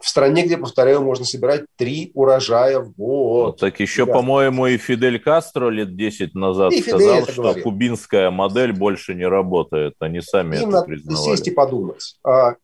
В 0.02 0.08
стране, 0.08 0.44
где, 0.44 0.58
повторяю, 0.58 1.00
можно 1.00 1.24
собирать 1.24 1.64
три 1.76 2.10
урожая 2.14 2.80
в 2.80 2.92
год. 2.92 3.46
Ну, 3.46 3.52
так 3.52 3.78
еще, 3.78 4.04
да. 4.04 4.14
по-моему, 4.14 4.66
и 4.66 4.76
Фидель 4.76 5.20
Кастро 5.20 5.68
лет 5.68 5.96
10 5.96 6.34
назад 6.34 6.72
и 6.72 6.82
сказал, 6.82 7.22
что 7.22 7.42
говорил. 7.42 7.62
кубинская 7.62 8.32
модель 8.32 8.72
больше 8.72 9.14
не 9.14 9.24
работает. 9.24 9.94
Они 10.00 10.20
сами 10.20 10.56
Им 10.56 10.70
это 10.70 10.82
признавали. 10.82 11.24
сесть 11.24 11.46
и 11.46 11.52
подумать. 11.52 12.18
А, 12.24 12.56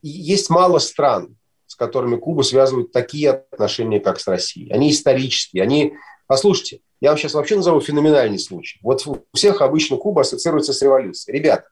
есть 0.00 0.48
мало 0.48 0.78
стран, 0.78 1.36
с 1.66 1.74
которыми 1.74 2.16
Куба 2.16 2.42
связывают 2.42 2.92
такие 2.92 3.30
отношения, 3.30 3.98
как 3.98 4.20
с 4.20 4.28
Россией. 4.28 4.70
Они 4.70 4.92
исторические, 4.92 5.64
они... 5.64 5.94
Послушайте, 6.28 6.82
я 7.00 7.10
вам 7.10 7.18
сейчас 7.18 7.34
вообще 7.34 7.56
назову 7.56 7.80
феноменальный 7.80 8.38
случай. 8.38 8.78
Вот 8.82 9.04
у 9.08 9.24
всех 9.34 9.60
обычно 9.60 9.96
Куба 9.96 10.20
ассоциируется 10.20 10.72
с 10.72 10.80
революцией. 10.82 11.36
Ребята, 11.36 11.64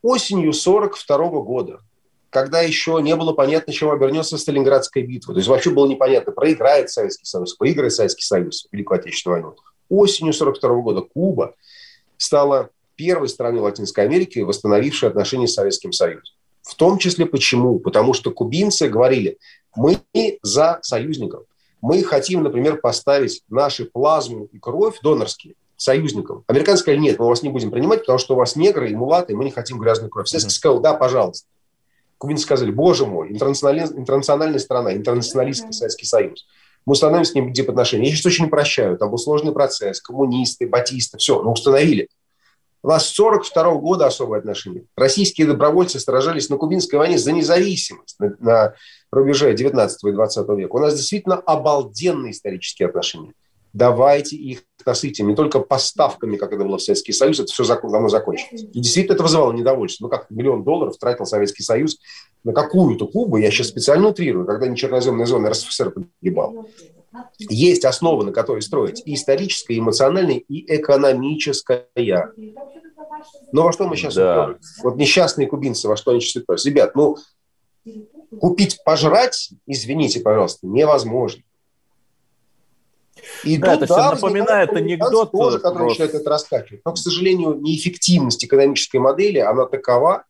осенью 0.00 0.52
42 0.52 1.16
года, 1.42 1.80
когда 2.30 2.60
еще 2.60 3.00
не 3.02 3.14
было 3.16 3.32
понятно, 3.32 3.72
чем 3.72 3.90
обернется 3.90 4.36
Сталинградская 4.36 5.02
битва, 5.02 5.34
то 5.34 5.38
есть 5.38 5.48
вообще 5.48 5.70
было 5.70 5.86
непонятно, 5.86 6.32
проиграет 6.32 6.90
Советский 6.90 7.24
Союз, 7.24 7.56
выиграет 7.58 7.92
Советский 7.92 8.24
Союз 8.24 8.66
в 8.68 8.72
Великую 8.72 9.00
Отечественную 9.00 9.42
войну. 9.42 9.56
Осенью 9.88 10.32
42 10.32 10.82
года 10.82 11.00
Куба 11.00 11.54
стала 12.16 12.70
первой 12.96 13.28
страной 13.28 13.60
Латинской 13.60 14.04
Америки, 14.04 14.40
восстановившей 14.40 15.08
отношения 15.08 15.46
с 15.46 15.54
Советским 15.54 15.92
Союзом. 15.92 16.34
В 16.62 16.74
том 16.74 16.98
числе 16.98 17.24
почему? 17.24 17.78
Потому 17.78 18.12
что 18.12 18.30
кубинцы 18.30 18.88
говорили, 18.88 19.38
мы 19.74 19.98
за 20.42 20.80
союзников. 20.82 21.44
Мы 21.80 22.02
хотим, 22.02 22.42
например, 22.42 22.78
поставить 22.78 23.42
наши 23.48 23.84
плазму 23.84 24.48
и 24.52 24.58
кровь 24.58 24.98
донорские 25.00 25.54
союзникам. 25.76 26.44
Американцы 26.48 26.82
сказали, 26.82 27.00
нет, 27.00 27.18
мы 27.18 27.28
вас 27.28 27.42
не 27.42 27.48
будем 27.48 27.70
принимать, 27.70 28.00
потому 28.00 28.18
что 28.18 28.34
у 28.34 28.36
вас 28.36 28.56
негры 28.56 28.90
и 28.90 28.96
мулаты, 28.96 29.32
и 29.32 29.36
мы 29.36 29.44
не 29.44 29.50
хотим 29.52 29.78
грязную 29.78 30.10
кровь. 30.10 30.28
Советский 30.28 30.50
сказал, 30.50 30.80
да, 30.80 30.92
пожалуйста. 30.92 31.46
Кубинцы 32.18 32.42
сказали, 32.42 32.70
боже 32.70 33.06
мой, 33.06 33.30
интернациональная 33.30 34.58
страна, 34.58 34.92
интернационалистский 34.94 35.72
Советский 35.72 36.06
Союз. 36.06 36.46
Мы 36.84 36.92
установим 36.92 37.24
с 37.24 37.34
ним 37.34 37.52
дипотношения. 37.52 38.08
Я 38.08 38.12
сейчас 38.12 38.26
очень 38.26 38.48
прощаю, 38.48 38.98
там 38.98 39.10
был 39.10 39.18
сложный 39.18 39.52
процесс, 39.52 40.00
коммунисты, 40.00 40.66
батисты, 40.66 41.18
все, 41.18 41.42
но 41.42 41.52
установили. 41.52 42.08
У 42.82 42.88
нас 42.88 43.06
с 43.06 43.14
42 43.14 43.74
года 43.74 44.06
особые 44.06 44.38
отношения. 44.38 44.84
Российские 44.96 45.46
добровольцы 45.46 45.98
сражались 45.98 46.48
на 46.48 46.56
Кубинской 46.56 46.98
войне 46.98 47.18
за 47.18 47.32
независимость 47.32 48.18
на, 48.18 48.36
на 48.38 48.74
рубеже 49.10 49.52
19 49.52 50.04
и 50.04 50.12
20 50.12 50.48
века. 50.50 50.72
У 50.72 50.78
нас 50.78 50.94
действительно 50.94 51.36
обалденные 51.36 52.32
исторические 52.32 52.88
отношения. 52.88 53.32
Давайте 53.72 54.36
их 54.36 54.62
насытим 54.88 55.28
не 55.28 55.34
только 55.34 55.60
поставками, 55.60 56.36
как 56.36 56.52
это 56.52 56.64
было 56.64 56.78
в 56.78 56.82
Советский 56.82 57.12
Союз, 57.12 57.40
это 57.40 57.52
все 57.52 57.64
давно 57.64 58.08
закончилось. 58.08 58.64
И 58.72 58.80
действительно 58.80 59.14
это 59.14 59.22
вызывало 59.22 59.52
недовольство. 59.52 60.04
Ну 60.04 60.10
как 60.10 60.30
миллион 60.30 60.64
долларов 60.64 60.96
тратил 60.98 61.26
Советский 61.26 61.62
Союз 61.62 61.98
на 62.44 62.52
какую-то 62.52 63.06
Кубу, 63.06 63.36
я 63.36 63.50
сейчас 63.50 63.68
специально 63.68 64.08
утрирую, 64.08 64.46
когда 64.46 64.66
не 64.66 64.76
черноземная 64.76 65.26
зона 65.26 65.50
РСФСР 65.50 65.92
погибал. 65.92 66.66
Есть 67.38 67.84
основа, 67.84 68.22
на 68.22 68.32
которой 68.32 68.62
строить 68.62 69.02
и 69.04 69.14
историческая, 69.14 69.74
и 69.74 69.78
эмоциональная, 69.78 70.36
и 70.36 70.76
экономическая. 70.76 71.88
Но 73.52 73.62
во 73.64 73.72
что 73.72 73.86
мы 73.86 73.96
сейчас 73.96 74.14
да. 74.14 74.54
Вот 74.82 74.96
несчастные 74.96 75.48
кубинцы, 75.48 75.88
во 75.88 75.96
что 75.96 76.12
они 76.12 76.20
сейчас 76.20 76.42
уперлись? 76.42 76.64
Ребят, 76.66 76.94
ну, 76.94 77.16
купить 78.40 78.78
пожрать, 78.84 79.50
извините, 79.66 80.20
пожалуйста, 80.20 80.66
невозможно. 80.66 81.42
И 83.44 83.56
да, 83.58 83.74
это 83.74 83.86
все 83.86 84.10
напоминает 84.10 84.72
анекдот. 84.72 85.32
Тоже, 85.32 85.58
который 85.58 85.88
начинает 85.88 86.14
это 86.14 86.30
раскачивать. 86.30 86.82
Но, 86.84 86.92
к 86.92 86.98
сожалению, 86.98 87.58
неэффективность 87.60 88.44
экономической 88.44 88.98
модели, 88.98 89.38
она 89.38 89.66
такова, 89.66 90.24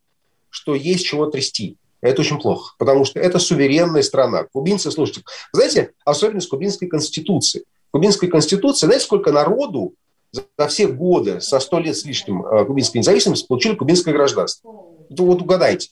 что 0.51 0.75
есть 0.75 1.07
чего 1.07 1.27
трясти. 1.27 1.77
Это 2.01 2.21
очень 2.21 2.39
плохо, 2.39 2.75
потому 2.79 3.05
что 3.05 3.19
это 3.19 3.39
суверенная 3.39 4.03
страна. 4.03 4.45
Кубинцы, 4.45 4.91
слушайте, 4.91 5.23
знаете, 5.53 5.93
особенность 6.05 6.49
кубинской 6.49 6.87
конституции. 6.87 7.65
Кубинской 7.91 8.29
конституции, 8.29 8.87
знаете, 8.87 9.05
сколько 9.05 9.33
народу 9.33 9.95
за 10.33 10.69
все 10.69 10.87
годы, 10.87 11.41
со 11.41 11.59
сто 11.59 11.79
лет 11.81 11.97
с 11.97 12.05
лишним 12.05 12.47
э, 12.47 12.65
кубинской 12.67 12.99
независимости 12.99 13.47
получили 13.47 13.75
кубинское 13.75 14.15
гражданство? 14.15 14.71
Вот 15.11 15.43
угадайте. 15.43 15.91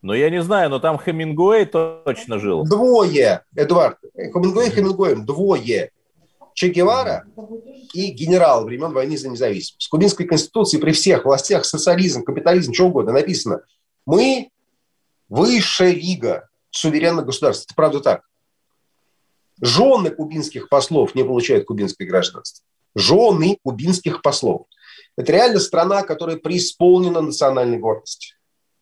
Ну, 0.00 0.12
я 0.12 0.30
не 0.30 0.42
знаю, 0.42 0.70
но 0.70 0.78
там 0.78 0.96
Хемингуэй 0.98 1.66
точно 1.66 2.38
жил. 2.38 2.62
Двое, 2.64 3.42
Эдуард. 3.56 3.98
Хемингуэй 4.14 4.70
Хемингуэем, 4.70 5.26
двое. 5.26 5.90
Че 6.58 6.70
Гевара 6.70 7.24
и 7.94 8.10
генерал 8.10 8.64
времен 8.64 8.90
войны 8.92 9.16
за 9.16 9.28
независимость. 9.28 9.86
В 9.86 9.90
Кубинской 9.90 10.26
конституции 10.26 10.78
при 10.78 10.90
всех 10.90 11.24
властях 11.24 11.64
социализм, 11.64 12.24
капитализм, 12.24 12.72
что 12.72 12.86
угодно 12.86 13.12
написано. 13.12 13.60
Мы 14.06 14.50
высшая 15.28 15.92
лига 15.92 16.48
суверенных 16.70 17.26
государств. 17.26 17.66
Это 17.66 17.76
правда 17.76 18.00
так. 18.00 18.22
Жены 19.60 20.10
кубинских 20.10 20.68
послов 20.68 21.14
не 21.14 21.22
получают 21.22 21.64
кубинское 21.64 22.08
гражданство. 22.08 22.66
Жены 22.96 23.58
кубинских 23.62 24.20
послов. 24.20 24.66
Это 25.16 25.30
реально 25.30 25.60
страна, 25.60 26.02
которая 26.02 26.38
преисполнена 26.38 27.20
национальной 27.20 27.78
гордостью. 27.78 28.36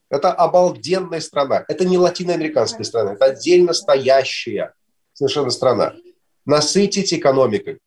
Это 0.08 0.32
обалденная 0.32 1.20
страна. 1.20 1.66
Это 1.68 1.84
не 1.84 1.98
латиноамериканская 1.98 2.84
страна, 2.84 3.12
это 3.12 3.26
отдельно 3.26 3.74
стоящая 3.74 4.72
совершенно 5.12 5.50
страна 5.50 5.92
насытить 6.46 7.12
экономикой. 7.12 7.78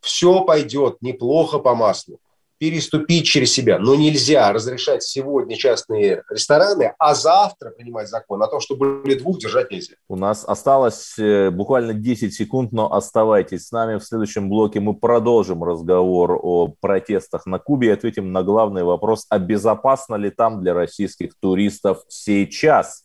Все 0.00 0.44
пойдет 0.44 0.96
неплохо 1.00 1.58
по 1.58 1.74
маслу. 1.74 2.18
Переступить 2.58 3.24
через 3.24 3.52
себя. 3.52 3.78
Но 3.78 3.94
нельзя 3.94 4.52
разрешать 4.52 5.04
сегодня 5.04 5.54
частные 5.54 6.24
рестораны, 6.28 6.92
а 6.98 7.14
завтра 7.14 7.70
принимать 7.70 8.08
закон 8.08 8.42
о 8.42 8.48
том, 8.48 8.58
что 8.58 8.74
были 8.74 9.14
двух, 9.16 9.38
держать 9.38 9.70
нельзя. 9.70 9.94
У 10.08 10.16
нас 10.16 10.44
осталось 10.44 11.16
э, 11.20 11.50
буквально 11.50 11.94
10 11.94 12.34
секунд, 12.34 12.72
но 12.72 12.92
оставайтесь 12.92 13.68
с 13.68 13.70
нами. 13.70 13.98
В 13.98 14.04
следующем 14.04 14.48
блоке 14.48 14.80
мы 14.80 14.94
продолжим 14.94 15.62
разговор 15.62 16.36
о 16.42 16.74
протестах 16.80 17.46
на 17.46 17.60
Кубе 17.60 17.88
и 17.88 17.92
ответим 17.92 18.32
на 18.32 18.42
главный 18.42 18.82
вопрос, 18.82 19.26
а 19.28 19.38
безопасно 19.38 20.16
ли 20.16 20.30
там 20.30 20.60
для 20.60 20.74
российских 20.74 21.34
туристов 21.38 22.02
сейчас? 22.08 23.04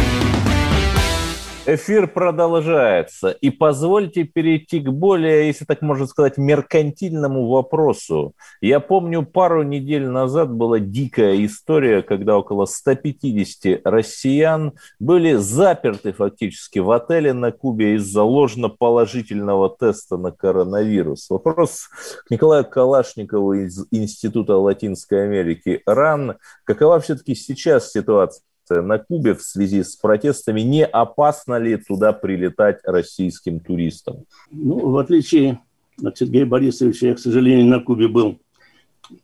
Эфир 1.67 2.07
продолжается. 2.07 3.29
И 3.29 3.51
позвольте 3.51 4.23
перейти 4.23 4.79
к 4.79 4.89
более, 4.89 5.45
если 5.45 5.63
так 5.63 5.83
можно 5.83 6.07
сказать, 6.07 6.39
меркантильному 6.39 7.47
вопросу. 7.47 8.33
Я 8.61 8.79
помню, 8.79 9.23
пару 9.23 9.61
недель 9.61 10.07
назад 10.07 10.51
была 10.51 10.79
дикая 10.79 11.45
история, 11.45 12.01
когда 12.01 12.39
около 12.39 12.65
150 12.65 13.81
россиян 13.85 14.73
были 14.99 15.35
заперты 15.35 16.13
фактически 16.13 16.79
в 16.79 16.89
отеле 16.89 17.31
на 17.33 17.51
Кубе 17.51 17.93
из-за 17.93 18.23
ложно-положительного 18.23 19.69
теста 19.79 20.17
на 20.17 20.31
коронавирус. 20.31 21.29
Вопрос 21.29 21.89
к 22.25 22.31
Николаю 22.31 22.65
Калашникову 22.65 23.53
из 23.53 23.85
Института 23.91 24.57
Латинской 24.57 25.25
Америки 25.25 25.83
РАН. 25.85 26.37
Какова 26.63 26.99
все-таки 26.99 27.35
сейчас 27.35 27.91
ситуация? 27.91 28.41
На 28.69 28.99
Кубе 28.99 29.33
в 29.33 29.41
связи 29.41 29.83
с 29.83 29.95
протестами. 29.95 30.61
Не 30.61 30.85
опасно 30.85 31.57
ли 31.57 31.77
туда 31.77 32.13
прилетать 32.13 32.79
российским 32.83 33.59
туристам? 33.59 34.25
Ну, 34.51 34.91
в 34.91 34.97
отличие 34.97 35.59
от 36.03 36.17
Сергея 36.17 36.45
Борисовича, 36.45 37.07
я, 37.07 37.15
к 37.15 37.19
сожалению, 37.19 37.67
на 37.67 37.79
Кубе 37.79 38.07
был 38.07 38.39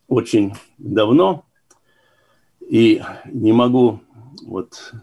очень 0.07 0.53
давно 0.77 1.45
и 2.67 3.01
не 3.25 3.53
могу 3.53 4.01
вот 4.45 4.93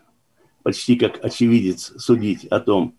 почти 0.62 0.96
как 0.96 1.24
очевидец 1.24 1.92
судить 1.96 2.44
о 2.46 2.60
том, 2.60 2.94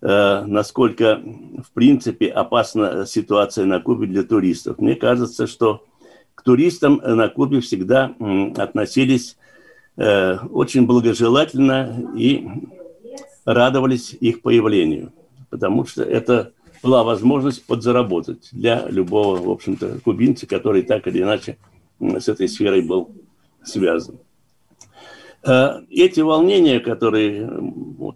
э, 0.00 0.44
насколько, 0.44 1.20
в 1.62 1.72
принципе, 1.72 2.28
опасна 2.28 3.06
ситуация 3.06 3.64
на 3.64 3.80
Кубе 3.80 4.06
для 4.06 4.22
туристов. 4.22 4.78
Мне 4.78 4.94
кажется, 4.94 5.46
что 5.46 5.84
к 6.34 6.42
туристам 6.42 7.00
на 7.02 7.28
Кубе 7.28 7.60
всегда 7.60 8.14
относились 8.56 9.36
Э, 9.96 10.38
очень 10.50 10.86
благожелательно 10.86 12.10
и 12.16 12.44
радовались 13.44 14.12
их 14.18 14.42
появлению, 14.42 15.12
потому 15.50 15.86
что 15.86 16.02
это 16.02 16.52
была 16.82 17.04
возможность 17.04 17.64
подзаработать 17.64 18.48
для 18.50 18.88
любого, 18.88 19.36
в 19.36 19.48
общем-то, 19.48 20.00
кубинца, 20.04 20.48
который 20.48 20.82
так 20.82 21.06
или 21.06 21.22
иначе 21.22 21.58
с 22.00 22.28
этой 22.28 22.48
сферой 22.48 22.82
был 22.82 23.14
связан. 23.62 24.18
Э, 25.44 25.82
эти 25.90 26.18
волнения, 26.20 26.80
которые 26.80 27.48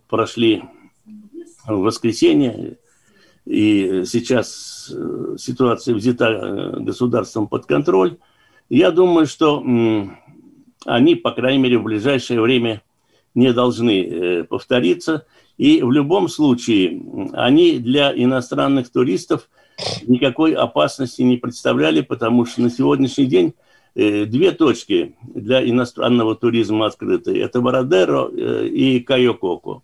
прошли 0.09 0.65
в 1.65 1.77
воскресенье, 1.77 2.79
и 3.45 4.03
сейчас 4.05 4.93
э, 4.93 5.37
ситуация 5.39 5.95
взята 5.95 6.75
государством 6.81 7.47
под 7.47 7.67
контроль, 7.67 8.17
я 8.69 8.91
думаю, 8.91 9.29
что 9.29 9.63
они, 10.89 11.15
по 11.15 11.33
крайней 11.33 11.63
мере, 11.63 11.79
в 11.79 11.85
ближайшее 11.85 12.41
время 12.41 12.83
не 13.35 13.53
должны 13.53 14.03
э, 14.03 14.45
повториться. 14.45 15.27
И 15.57 15.83
в 15.83 15.93
любом 15.93 16.29
случае 16.29 17.03
они 17.33 17.79
для 17.79 18.13
иностранных 18.13 18.91
туристов 18.91 19.49
никакой 20.07 20.55
опасности 20.55 21.23
не 21.23 21.37
представляли, 21.37 22.01
потому 22.01 22.47
что 22.47 22.63
на 22.63 22.71
сегодняшний 22.71 23.27
день 23.27 23.55
э, 23.95 24.25
две 24.25 24.53
точки 24.53 25.15
для 25.23 25.69
иностранного 25.69 26.35
туризма 26.35 26.87
открыты. 26.87 27.39
Это 27.41 27.61
Бородеро 27.61 28.31
э, 28.31 28.67
и 28.67 29.01
Кайококо. 29.01 29.83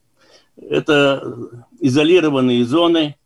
Это 0.57 1.37
изолированные 1.81 2.65
зоны, 2.65 3.17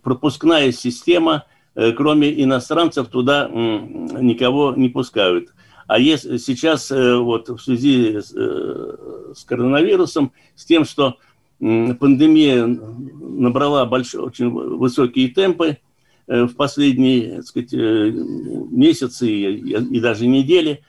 пропускная 0.00 0.70
система– 0.70 1.44
кроме 1.96 2.42
иностранцев 2.42 3.08
туда 3.08 3.48
никого 3.48 4.74
не 4.76 4.88
пускают. 4.88 5.50
А 5.88 5.98
если 5.98 6.36
сейчас 6.36 6.90
э, 6.90 7.16
вот 7.16 7.48
в 7.48 7.58
связи 7.58 8.20
с, 8.20 8.32
э, 8.36 9.32
с 9.34 9.42
коронавирусом, 9.44 10.32
с 10.54 10.66
тем, 10.66 10.84
что 10.84 11.16
пандемия 11.58 12.66
набрала 12.66 13.86
большой, 13.86 14.20
очень 14.20 14.50
высокие 14.50 15.28
темпы 15.28 15.78
в 16.26 16.50
последние 16.50 17.36
так 17.36 17.46
сказать, 17.46 17.72
месяцы 17.72 19.28
и, 19.28 19.98
даже 19.98 20.28
недели, 20.28 20.84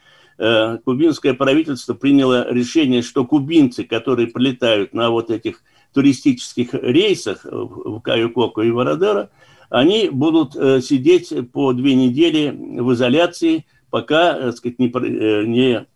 кубинское 0.84 1.34
правительство 1.34 1.94
приняло 1.94 2.52
решение, 2.52 3.02
что 3.02 3.24
кубинцы, 3.24 3.82
которые 3.82 4.28
прилетают 4.28 4.94
на 4.94 5.10
вот 5.10 5.30
этих 5.30 5.62
туристических 5.92 6.72
рейсах 6.74 7.44
в 7.44 8.00
Каю-Коко 8.00 8.62
и 8.62 8.70
Вородеро, 8.70 9.30
они 9.70 10.10
будут 10.10 10.56
э, 10.56 10.80
сидеть 10.80 11.32
по 11.52 11.72
две 11.72 11.94
недели 11.94 12.50
в 12.50 12.92
изоляции, 12.92 13.64
пока 13.88 14.34
так 14.34 14.56
сказать, 14.56 14.78
не, 14.78 14.88
э, 14.88 15.44
не 15.44 15.86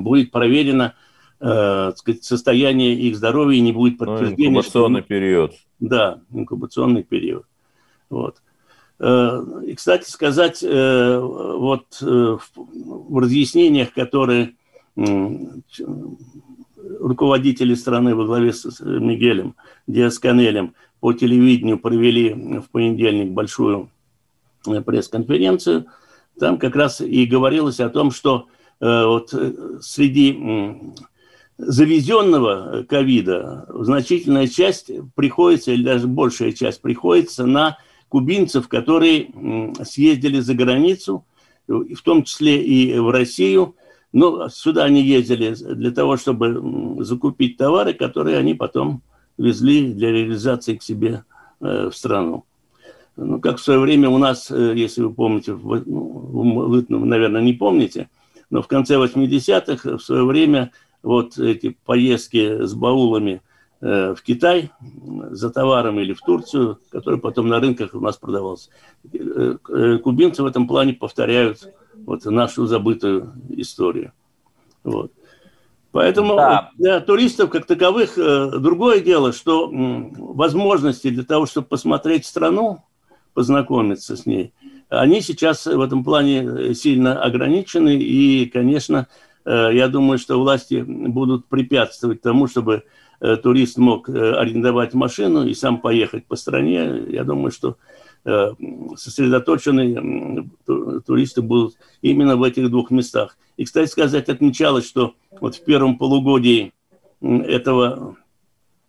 будет 0.00 0.30
проверено 0.30 0.94
так 1.42 1.96
сказать, 1.96 2.22
состояние 2.22 2.94
их 2.94 3.16
здоровья 3.16 3.56
и 3.56 3.62
не 3.62 3.72
будет 3.72 3.98
ну, 3.98 4.04
подтверждения. 4.04 4.50
Ну, 4.50 4.58
инкубационный 4.58 5.00
что... 5.00 5.08
период. 5.08 5.52
Да, 5.78 6.20
инкубационный 6.30 7.02
период. 7.02 7.46
Вот. 8.10 8.42
И, 9.02 9.74
кстати 9.74 10.10
сказать, 10.10 10.62
вот 10.62 11.86
в 11.98 13.18
разъяснениях, 13.18 13.94
которые 13.94 14.52
руководители 17.00 17.74
страны 17.74 18.14
во 18.14 18.26
главе 18.26 18.52
с 18.52 18.80
Мигелем 18.80 19.54
Диасканелем 19.86 20.74
по 21.00 21.12
телевидению 21.12 21.78
провели 21.78 22.60
в 22.60 22.68
понедельник 22.70 23.30
большую 23.30 23.90
э, 24.66 24.80
пресс-конференцию. 24.82 25.86
Там 26.38 26.58
как 26.58 26.76
раз 26.76 27.00
и 27.00 27.26
говорилось 27.26 27.80
о 27.80 27.88
том, 27.88 28.10
что 28.10 28.46
э, 28.80 29.04
вот 29.04 29.32
э, 29.32 29.52
среди 29.80 30.38
завезенного 31.56 32.84
ковида 32.88 33.66
значительная 33.68 34.46
часть 34.46 34.90
приходится, 35.14 35.72
или 35.72 35.82
даже 35.82 36.06
большая 36.06 36.52
часть 36.52 36.80
приходится 36.80 37.44
на 37.44 37.78
кубинцев, 38.08 38.66
которые 38.66 39.30
съездили 39.84 40.40
за 40.40 40.54
границу, 40.54 41.24
в 41.68 42.00
том 42.02 42.24
числе 42.24 42.62
и 42.64 42.98
в 42.98 43.10
Россию. 43.10 43.76
Но 44.12 44.48
сюда 44.48 44.84
они 44.84 45.02
ездили 45.02 45.54
для 45.54 45.90
того, 45.90 46.16
чтобы 46.16 47.04
закупить 47.04 47.58
товары, 47.58 47.92
которые 47.92 48.38
они 48.38 48.54
потом 48.54 49.02
везли 49.40 49.92
для 49.92 50.12
реализации 50.12 50.76
к 50.76 50.82
себе 50.82 51.24
э, 51.60 51.88
в 51.88 51.96
страну. 51.96 52.44
Ну, 53.16 53.40
как 53.40 53.58
в 53.58 53.62
свое 53.62 53.80
время 53.80 54.08
у 54.08 54.18
нас, 54.18 54.50
э, 54.50 54.74
если 54.76 55.02
вы 55.02 55.12
помните, 55.12 55.52
вы, 55.52 55.82
ну, 55.84 56.68
вы, 56.68 56.86
наверное, 56.88 57.42
не 57.42 57.54
помните, 57.54 58.08
но 58.50 58.62
в 58.62 58.68
конце 58.68 58.96
80-х 58.96 59.96
в 59.96 60.02
свое 60.02 60.24
время 60.24 60.72
вот 61.02 61.38
эти 61.38 61.76
поездки 61.84 62.64
с 62.64 62.74
баулами 62.74 63.40
э, 63.80 64.14
в 64.14 64.22
Китай 64.22 64.70
за 65.30 65.50
товаром 65.50 65.98
или 65.98 66.12
в 66.12 66.20
Турцию, 66.20 66.78
который 66.90 67.18
потом 67.18 67.48
на 67.48 67.60
рынках 67.60 67.94
у 67.94 68.00
нас 68.00 68.16
продавался. 68.16 68.70
Кубинцы 70.02 70.42
в 70.42 70.46
этом 70.46 70.68
плане 70.68 70.92
повторяют 70.92 71.72
вот 71.94 72.24
нашу 72.26 72.66
забытую 72.66 73.32
историю. 73.50 74.12
Вот. 74.84 75.12
Поэтому 75.92 76.36
да. 76.36 76.70
для 76.76 77.00
туристов 77.00 77.50
как 77.50 77.66
таковых 77.66 78.16
э, 78.16 78.50
другое 78.58 79.00
дело, 79.00 79.32
что 79.32 79.68
возможности 79.70 81.10
для 81.10 81.24
того, 81.24 81.46
чтобы 81.46 81.66
посмотреть 81.66 82.26
страну, 82.26 82.84
познакомиться 83.34 84.16
с 84.16 84.24
ней, 84.24 84.52
они 84.88 85.20
сейчас 85.20 85.66
в 85.66 85.80
этом 85.80 86.04
плане 86.04 86.42
э, 86.42 86.74
сильно 86.74 87.20
ограничены. 87.20 87.96
И, 87.96 88.46
конечно, 88.46 89.08
э, 89.44 89.70
я 89.72 89.88
думаю, 89.88 90.18
что 90.18 90.40
власти 90.40 90.84
будут 90.86 91.46
препятствовать 91.46 92.22
тому, 92.22 92.46
чтобы 92.46 92.84
турист 93.42 93.76
мог 93.76 94.08
арендовать 94.08 94.94
машину 94.94 95.44
и 95.44 95.52
сам 95.52 95.82
поехать 95.82 96.24
по 96.24 96.36
стране. 96.36 97.02
Я 97.08 97.22
думаю, 97.22 97.50
что 97.50 97.76
сосредоточены 98.24 100.50
туристы 101.06 101.42
будут 101.42 101.76
именно 102.02 102.36
в 102.36 102.42
этих 102.42 102.70
двух 102.70 102.90
местах. 102.90 103.36
И, 103.56 103.64
кстати 103.64 103.90
сказать, 103.90 104.28
отмечалось, 104.28 104.86
что 104.86 105.14
вот 105.40 105.54
в 105.54 105.64
первом 105.64 105.98
полугодии 105.98 106.72
этого 107.20 108.16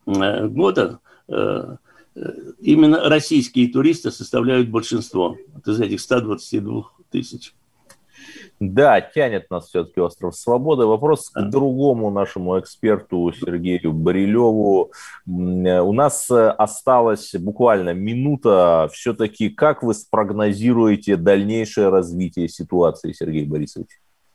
э, 0.05 0.47
года 0.47 0.99
э, 1.27 1.75
именно 2.59 3.09
российские 3.09 3.69
туристы 3.69 4.11
составляют 4.11 4.69
большинство 4.69 5.38
вот 5.53 5.67
из 5.67 5.79
этих 5.79 6.01
122 6.01 6.84
тысяч. 7.09 7.53
Да, 8.62 9.01
тянет 9.01 9.49
нас 9.49 9.70
все-таки 9.70 9.99
остров 9.99 10.36
свободы. 10.36 10.86
Вопрос 10.86 11.32
к 11.32 11.41
другому 11.49 12.12
нашему 12.12 12.59
эксперту 12.59 13.34
Сергею 13.34 13.91
Барилеву. 13.91 14.91
У 15.26 15.93
нас 15.93 16.30
э, 16.30 16.49
осталась 16.49 17.34
буквально 17.34 17.95
минута. 17.95 18.88
Все-таки 18.93 19.49
как 19.49 19.82
вы 19.82 19.95
спрогнозируете 19.95 21.16
дальнейшее 21.16 21.89
развитие 21.89 22.47
ситуации, 22.49 23.14
Сергей 23.14 23.45
Борисович? 23.45 23.88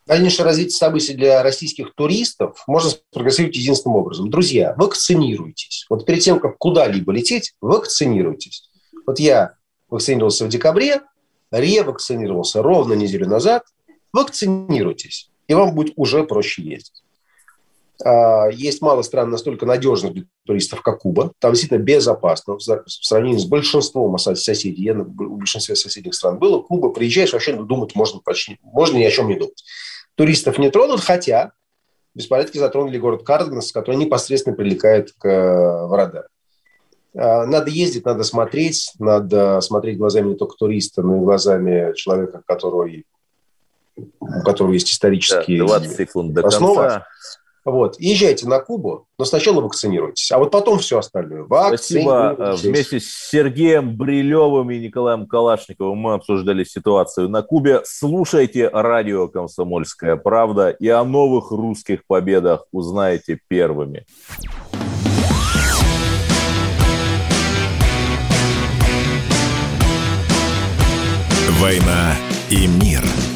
Дальнейшее 0.08 0.44
развитие 0.44 0.72
событий 0.72 1.14
для 1.14 1.44
российских 1.44 1.94
туристов 1.94 2.64
можно 2.66 2.90
спрогнозировать 2.90 3.54
единственным 3.54 3.98
образом. 3.98 4.28
Друзья, 4.28 4.74
вакцинируйтесь. 4.76 5.86
Вот 5.88 6.04
перед 6.04 6.18
тем, 6.22 6.40
как 6.40 6.58
куда-либо 6.58 7.12
лететь, 7.12 7.54
вакцинируйтесь. 7.60 8.70
Вот 9.06 9.20
я 9.20 9.54
вакцинировался 9.88 10.46
в 10.46 10.48
декабре, 10.48 11.02
ревакцинировался 11.52 12.60
ровно 12.60 12.94
неделю 12.94 13.28
назад, 13.28 13.62
вакцинируйтесь, 14.16 15.30
и 15.46 15.54
вам 15.54 15.74
будет 15.74 15.92
уже 15.96 16.24
проще 16.24 16.62
ездить. 16.62 17.02
А, 18.04 18.48
есть 18.50 18.82
мало 18.82 19.02
стран 19.02 19.30
настолько 19.30 19.64
надежных 19.66 20.12
для 20.12 20.24
туристов, 20.44 20.82
как 20.82 21.00
Куба. 21.00 21.32
Там 21.38 21.52
действительно 21.52 21.82
безопасно 21.82 22.56
в 22.56 22.60
сравнении 22.88 23.38
с 23.38 23.46
большинством 23.46 24.18
соседей. 24.18 24.82
Я 24.82 24.94
в 24.94 25.06
большинстве 25.06 25.76
соседних 25.76 26.14
стран 26.14 26.38
был. 26.38 26.62
Куба, 26.62 26.90
приезжаешь, 26.90 27.32
вообще 27.32 27.54
думать 27.54 27.94
можно 27.94 28.20
почти, 28.20 28.58
можно 28.62 28.98
ни 28.98 29.04
о 29.04 29.10
чем 29.10 29.28
не 29.28 29.36
думать. 29.36 29.64
Туристов 30.14 30.58
не 30.58 30.70
тронут, 30.70 31.00
хотя 31.00 31.52
беспорядки 32.14 32.58
затронули 32.58 32.98
город 32.98 33.22
Карденас, 33.22 33.72
который 33.72 33.96
непосредственно 33.96 34.56
прилегает 34.56 35.12
к, 35.12 35.26
в 35.26 35.94
радар. 35.94 36.28
А, 37.14 37.46
надо 37.46 37.70
ездить, 37.70 38.04
надо 38.04 38.24
смотреть, 38.24 38.92
надо 38.98 39.60
смотреть 39.60 39.98
глазами 39.98 40.30
не 40.30 40.36
только 40.36 40.56
туриста, 40.56 41.02
но 41.02 41.16
и 41.16 41.20
глазами 41.20 41.94
человека, 41.94 42.42
который, 42.46 43.04
у 43.96 44.42
которого 44.42 44.72
есть 44.72 44.90
исторические 44.90 45.60
да, 45.60 45.78
20 45.78 45.96
секунд 45.96 46.34
до 46.34 46.46
основы. 46.46 46.76
конца. 46.76 47.06
Вот. 47.66 47.96
Езжайте 47.98 48.46
на 48.46 48.60
Кубу, 48.60 49.08
но 49.18 49.24
сначала 49.24 49.60
вакцинируйтесь, 49.60 50.30
а 50.30 50.38
вот 50.38 50.52
потом 50.52 50.78
все 50.78 51.00
остальное. 51.00 51.46
Спасибо. 51.46 52.54
Вместе 52.62 53.00
с 53.00 53.28
Сергеем 53.28 53.96
Брилевым 53.96 54.70
и 54.70 54.78
Николаем 54.78 55.26
Калашниковым 55.26 55.98
мы 55.98 56.14
обсуждали 56.14 56.62
ситуацию 56.62 57.28
на 57.28 57.42
Кубе. 57.42 57.82
Слушайте 57.84 58.68
радио 58.68 59.26
«Комсомольская 59.26 60.14
правда» 60.14 60.68
и 60.68 60.86
о 60.86 61.02
новых 61.02 61.50
русских 61.50 62.06
победах 62.06 62.66
узнаете 62.70 63.40
первыми. 63.48 64.06
«Война 71.58 72.14
и 72.48 72.68
мир»– 72.68 73.02